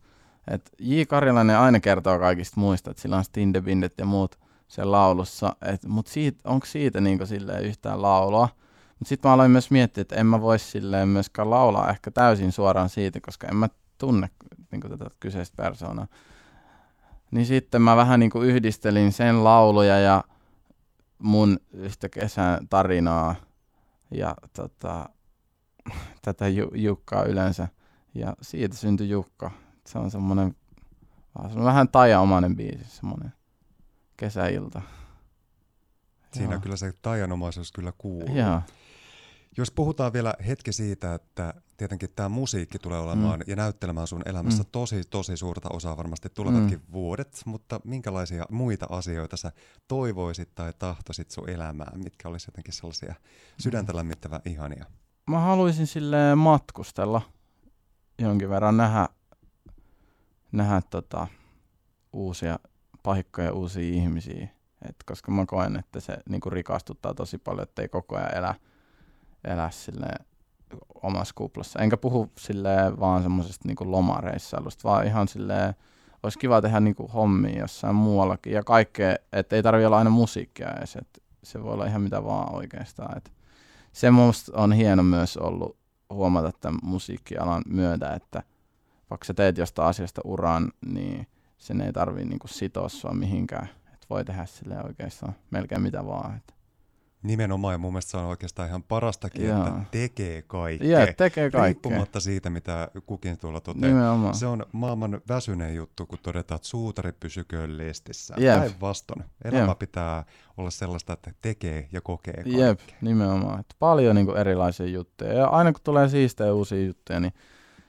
et 0.52 0.72
J. 0.80 1.02
Karjalainen 1.08 1.58
aina 1.58 1.80
kertoo 1.80 2.20
kaikista 2.20 2.60
muista, 2.60 2.92
että 2.92 3.02
sillä 3.02 3.18
on 3.18 3.24
Stindebindet 3.24 3.94
ja 3.98 4.06
muut 4.06 4.40
sen 4.68 4.92
laulussa, 4.92 5.56
mutta 5.88 6.12
onko 6.44 6.66
siitä 6.66 7.02
niinku 7.02 7.26
silleen 7.26 7.64
yhtään 7.64 8.02
laulua? 8.02 8.50
Mutta 9.00 9.10
sitten 9.10 9.30
mä 9.30 9.34
aloin 9.34 9.52
myös 9.52 9.72
miettiä, 9.72 10.02
että 10.02 10.16
en 10.16 10.26
mä 10.26 10.42
voisi 10.42 10.66
silleen 10.72 11.08
myöskään 11.08 11.50
laulaa 11.50 11.90
ehkä 11.90 12.12
täysin 12.12 12.52
suoraan 12.52 12.90
siitä, 12.90 13.20
koska 13.22 13.48
en 13.48 13.56
mä 13.56 13.70
tunne 13.98 14.30
niinku 14.72 14.90
tätä 14.90 15.06
kyseistä 15.20 15.64
persoonaa. 15.64 16.08
Niin 17.32 17.46
sitten 17.46 17.82
mä 17.82 17.96
vähän 17.96 18.20
niinku 18.20 18.42
yhdistelin 18.42 19.12
sen 19.12 19.44
lauluja 19.44 20.00
ja 20.00 20.24
mun 21.20 21.60
yhtä 21.74 22.10
kesän 22.10 22.68
tarinaa 22.68 23.36
ja 24.12 24.36
tota, 24.54 25.10
tätä 26.26 26.46
Jukkaa 26.74 27.24
yleensä. 27.24 27.68
Ja 28.14 28.36
siitä 28.42 28.76
syntyi 28.76 29.10
Jukka 29.10 29.52
se 29.86 30.00
on 30.00 30.12
semmoinen 30.12 30.56
se 31.52 31.60
on 31.60 31.66
vähän 31.66 31.90
tajanomainen 31.90 32.56
biisi, 32.56 32.84
semmoinen 32.88 33.34
kesäilta. 34.18 34.82
Siinä 36.34 36.54
Joo. 36.54 36.62
kyllä 36.62 36.76
se 36.76 36.94
tajanomaisuus 37.02 37.72
kyllä 37.72 37.94
kuuluu. 37.98 38.36
Joo. 38.36 38.62
Jos 39.58 39.72
puhutaan 39.72 40.14
vielä 40.14 40.34
hetki 40.48 40.74
siitä, 40.74 41.14
että 41.14 41.54
tietenkin 41.78 42.10
tämä 42.16 42.30
musiikki 42.30 42.80
tulee 42.80 43.00
olemaan 43.00 43.40
mm. 43.40 43.44
ja 43.48 43.56
näyttelemään 43.56 44.08
sun 44.08 44.22
elämässä 44.26 44.64
mm. 44.64 44.70
tosi, 44.72 45.02
tosi 45.10 45.38
suurta 45.38 45.70
osaa 45.74 45.98
varmasti 45.98 46.30
tulevatkin 46.30 46.80
mm. 46.80 46.92
vuodet, 46.92 47.42
mutta 47.46 47.80
minkälaisia 47.84 48.46
muita 48.50 48.88
asioita 48.90 49.38
sä 49.38 49.52
toivoisit 49.88 50.56
tai 50.56 50.74
tahtoisit 50.80 51.32
sun 51.32 51.50
elämään, 51.50 52.00
mitkä 52.04 52.30
olisi 52.30 52.48
jotenkin 52.48 52.74
sellaisia 52.74 53.16
sydäntä 53.60 53.96
lämmittävän 53.96 54.42
ihania? 54.46 54.86
Mä 55.28 55.40
haluaisin 55.40 55.88
sille 55.88 56.36
matkustella 56.36 57.22
jonkin 58.20 58.50
verran, 58.50 58.78
nähdä 58.78 59.10
nähdä 60.52 60.82
tota, 60.90 61.28
uusia 62.14 62.60
paikkoja, 63.04 63.54
uusia 63.54 63.94
ihmisiä. 63.94 64.48
Et 64.90 64.96
koska 65.06 65.32
mä 65.32 65.46
koen, 65.46 65.76
että 65.80 66.00
se 66.00 66.18
niinku 66.30 66.50
rikastuttaa 66.50 67.14
tosi 67.14 67.38
paljon, 67.38 67.64
että 67.64 67.82
ei 67.82 67.88
koko 67.88 68.16
ajan 68.16 68.38
elä, 68.38 68.56
elä 69.44 69.70
omassa 71.04 71.34
kuplassa. 71.38 71.80
Enkä 71.80 71.98
puhu 71.98 72.32
silleen 72.38 73.00
vaan 73.00 73.24
semmoisesta 73.24 73.68
niinku 73.68 73.92
lomareissailusta, 73.92 74.90
vaan 74.90 75.08
ihan 75.08 75.28
silleen, 75.28 75.74
olisi 76.24 76.40
kiva 76.40 76.62
tehdä 76.62 76.80
niinku 76.80 77.08
hommia 77.08 77.60
jossain 77.60 77.96
muuallakin 77.96 78.54
ja 78.54 78.64
kaikkea, 78.64 79.16
että 79.34 79.56
ei 79.56 79.64
tarvitse 79.64 79.88
olla 79.88 79.98
aina 79.98 80.10
musiikkia 80.10 80.74
edes, 80.78 80.96
että 80.96 81.22
se 81.44 81.64
voi 81.64 81.74
olla 81.74 81.86
ihan 81.86 82.02
mitä 82.02 82.24
vaan 82.24 82.56
oikeastaan. 82.56 83.18
Et 83.18 83.32
se 83.92 84.12
musta 84.12 84.52
on 84.56 84.74
hieno 84.74 85.04
myös 85.04 85.38
ollut 85.38 85.78
huomata 86.10 86.52
tämän 86.62 86.80
musiikkialan 86.84 87.64
myötä, 87.68 88.14
että– 88.14 88.44
vaikka 89.10 89.26
sä 89.26 89.34
teet 89.34 89.58
jostain 89.58 89.90
asiasta 89.90 90.22
uran, 90.24 90.72
niin 90.86 91.28
sen 91.58 91.82
ei 91.82 91.94
tarvii 91.94 92.26
niinku 92.26 92.48
sitoa 92.48 92.90
sua 92.90 93.12
mihinkään. 93.12 93.70
Et 93.94 94.06
voi 94.10 94.26
tehdä 94.26 94.46
sille 94.46 94.84
oikeastaan 94.84 95.36
melkein 95.52 95.82
mitä 95.82 96.06
vaan. 96.06 96.36
Et. 96.36 96.57
Nimenomaan, 97.28 97.74
ja 97.74 97.78
mun 97.78 97.94
mielestä 97.94 98.12
se 98.12 98.18
on 98.18 98.26
oikeastaan 98.26 98.68
ihan 98.70 98.84
parastakin, 98.84 99.48
Joo. 99.48 99.68
että 99.68 99.74
tekee 99.92 100.42
kaikkea. 100.42 101.00
Joo, 101.00 101.06
tekee 101.06 101.28
kaikkea. 101.52 101.64
Riippumatta 101.64 102.20
siitä, 102.20 102.50
mitä 102.50 102.88
kukin 103.06 103.38
tuolla 103.38 103.62
toteaa. 103.62 103.88
Nimenomaan. 103.88 104.36
Se 104.36 104.46
on 104.46 104.66
maailman 104.72 105.22
väsyneen 105.30 105.76
juttu, 105.76 106.06
kun 106.06 106.20
todetaan, 106.24 106.56
että 106.56 106.68
suutari 106.68 107.12
pysyköön 107.12 107.78
listissä. 107.78 108.36
Päinvastoin. 108.60 109.24
Elämä 109.44 109.72
Jep. 109.72 109.80
pitää 109.80 110.26
olla 110.58 110.70
sellaista, 110.70 111.14
että 111.14 111.32
tekee 111.42 111.88
ja 111.92 112.02
kokee 112.02 112.34
kaikkea. 112.34 112.68
Jep, 112.68 112.80
nimenomaan. 113.02 113.60
Että 113.60 113.76
paljon 113.80 114.16
niin 114.16 114.26
kuin 114.26 114.38
erilaisia 114.38 114.86
juttuja. 114.86 115.34
Ja 115.34 115.48
aina 115.48 115.72
kun 115.72 115.82
tulee 115.84 116.10
siistejä 116.10 116.54
uusia 116.54 116.86
juttuja, 116.86 117.20
niin 117.20 117.34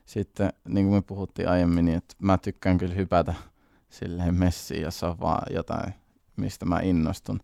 sitten 0.04 0.52
niin 0.68 0.86
kuin 0.86 0.94
me 0.94 1.02
puhuttiin 1.02 1.48
aiemmin, 1.48 1.84
niin 1.84 1.98
että 1.98 2.14
mä 2.18 2.38
tykkään 2.38 2.78
kyllä 2.78 2.94
hypätä 2.94 3.34
silleen 3.90 4.34
messiin, 4.34 4.82
jos 4.82 5.02
on 5.02 5.20
vaan 5.20 5.54
jotain, 5.54 5.94
mistä 6.36 6.66
mä 6.66 6.80
innostun. 6.82 7.40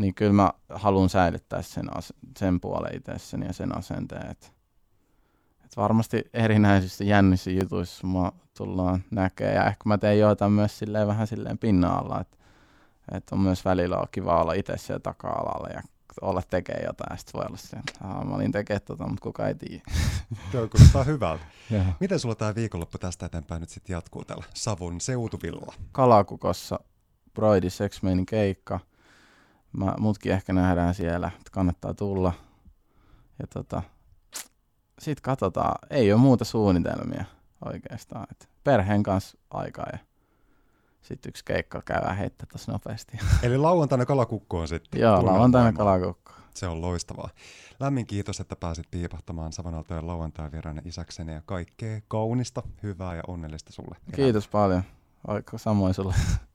Niin 0.00 0.14
kyllä 0.14 0.32
mä 0.32 0.52
haluan 0.68 1.08
säilyttää 1.08 1.62
sen, 1.62 1.84
sen 2.38 2.60
puolen 2.60 2.96
itsessäni 2.96 3.46
ja 3.46 3.52
sen 3.52 3.78
asenteen, 3.78 4.30
että 4.30 4.46
et 5.64 5.76
varmasti 5.76 6.24
erinäisissä 6.32 7.04
jännissä 7.04 7.50
jutuissa 7.50 8.06
mua 8.06 8.32
tullaan 8.56 9.04
näkee 9.10 9.54
ja 9.54 9.66
ehkä 9.66 9.82
mä 9.84 9.98
teen 9.98 10.18
joitain 10.18 10.52
myös 10.52 10.78
silleen 10.78 11.06
vähän 11.06 11.26
silleen 11.26 11.58
pinna-alla, 11.58 12.20
että 12.20 12.36
et 13.12 13.30
on 13.32 13.40
myös 13.40 13.64
välillä 13.64 13.96
on 13.96 14.06
kiva 14.12 14.40
olla 14.40 14.52
itse 14.52 14.76
siellä 14.76 15.00
taka-alalla 15.00 15.68
ja 15.68 15.82
olla 16.20 16.42
tekee 16.50 16.82
jotain, 16.86 17.18
sitten 17.18 17.38
voi 17.38 17.46
olla 17.46 17.56
se, 17.56 17.76
että 17.76 18.04
mä 18.04 18.34
olin 18.34 18.52
tekemään 18.52 18.82
tota, 18.84 19.08
mutta 19.08 19.22
kuka 19.22 19.48
ei 19.48 19.54
tiedä. 19.54 19.82
Joo, 20.52 20.68
kuulostaa 20.68 21.04
hyvältä. 21.04 21.44
Miten 22.00 22.20
sulla 22.20 22.34
tämä 22.34 22.54
viikonloppu 22.54 22.98
tästä 22.98 23.26
eteenpäin 23.26 23.60
nyt 23.60 23.68
sitten 23.70 23.94
jatkuu 23.94 24.24
täällä 24.24 24.44
Savun 24.54 25.00
seutuvilla? 25.00 25.74
Kalakukossa 25.92 26.80
Broidi 27.34 27.70
Sex 27.70 28.00
keikka. 28.26 28.80
Mä, 29.72 29.94
mutkin 29.98 30.32
ehkä 30.32 30.52
nähdään 30.52 30.94
siellä, 30.94 31.26
että 31.26 31.50
kannattaa 31.50 31.94
tulla. 31.94 32.32
Ja 33.38 33.46
tota, 33.46 33.82
sitten 34.98 35.22
katsotaan, 35.22 35.74
ei 35.90 36.12
ole 36.12 36.20
muuta 36.20 36.44
suunnitelmia 36.44 37.24
oikeastaan. 37.64 38.26
Et 38.30 38.48
perheen 38.64 39.02
kanssa 39.02 39.38
aikaa 39.50 39.86
ja 39.92 39.98
sitten 41.02 41.30
yksi 41.30 41.44
keikka 41.44 41.82
käydään 41.84 42.16
heittää 42.16 42.46
tuossa 42.50 42.72
nopeasti. 42.72 43.18
Eli 43.42 43.58
lauantaina 43.58 44.06
kalakukko 44.06 44.60
on 44.60 44.68
sitten. 44.68 45.00
Joo, 45.00 45.26
lauantaina 45.26 45.72
kalakukko. 45.72 46.32
Se 46.54 46.66
on 46.66 46.80
loistavaa. 46.80 47.30
Lämmin 47.80 48.06
kiitos, 48.06 48.40
että 48.40 48.56
pääsit 48.56 48.86
piipahtamaan 48.90 49.52
Savanaltojen 49.52 50.06
lauantai 50.06 50.52
vieraana 50.52 50.82
isäkseni 50.84 51.32
ja 51.32 51.42
kaikkea 51.46 52.00
kaunista, 52.08 52.62
hyvää 52.82 53.14
ja 53.14 53.22
onnellista 53.26 53.72
sulle. 53.72 53.96
Kiitos 54.14 54.48
paljon. 54.48 54.82
Vaikka 55.28 55.58
samoin 55.58 55.94
sulle. 55.94 56.14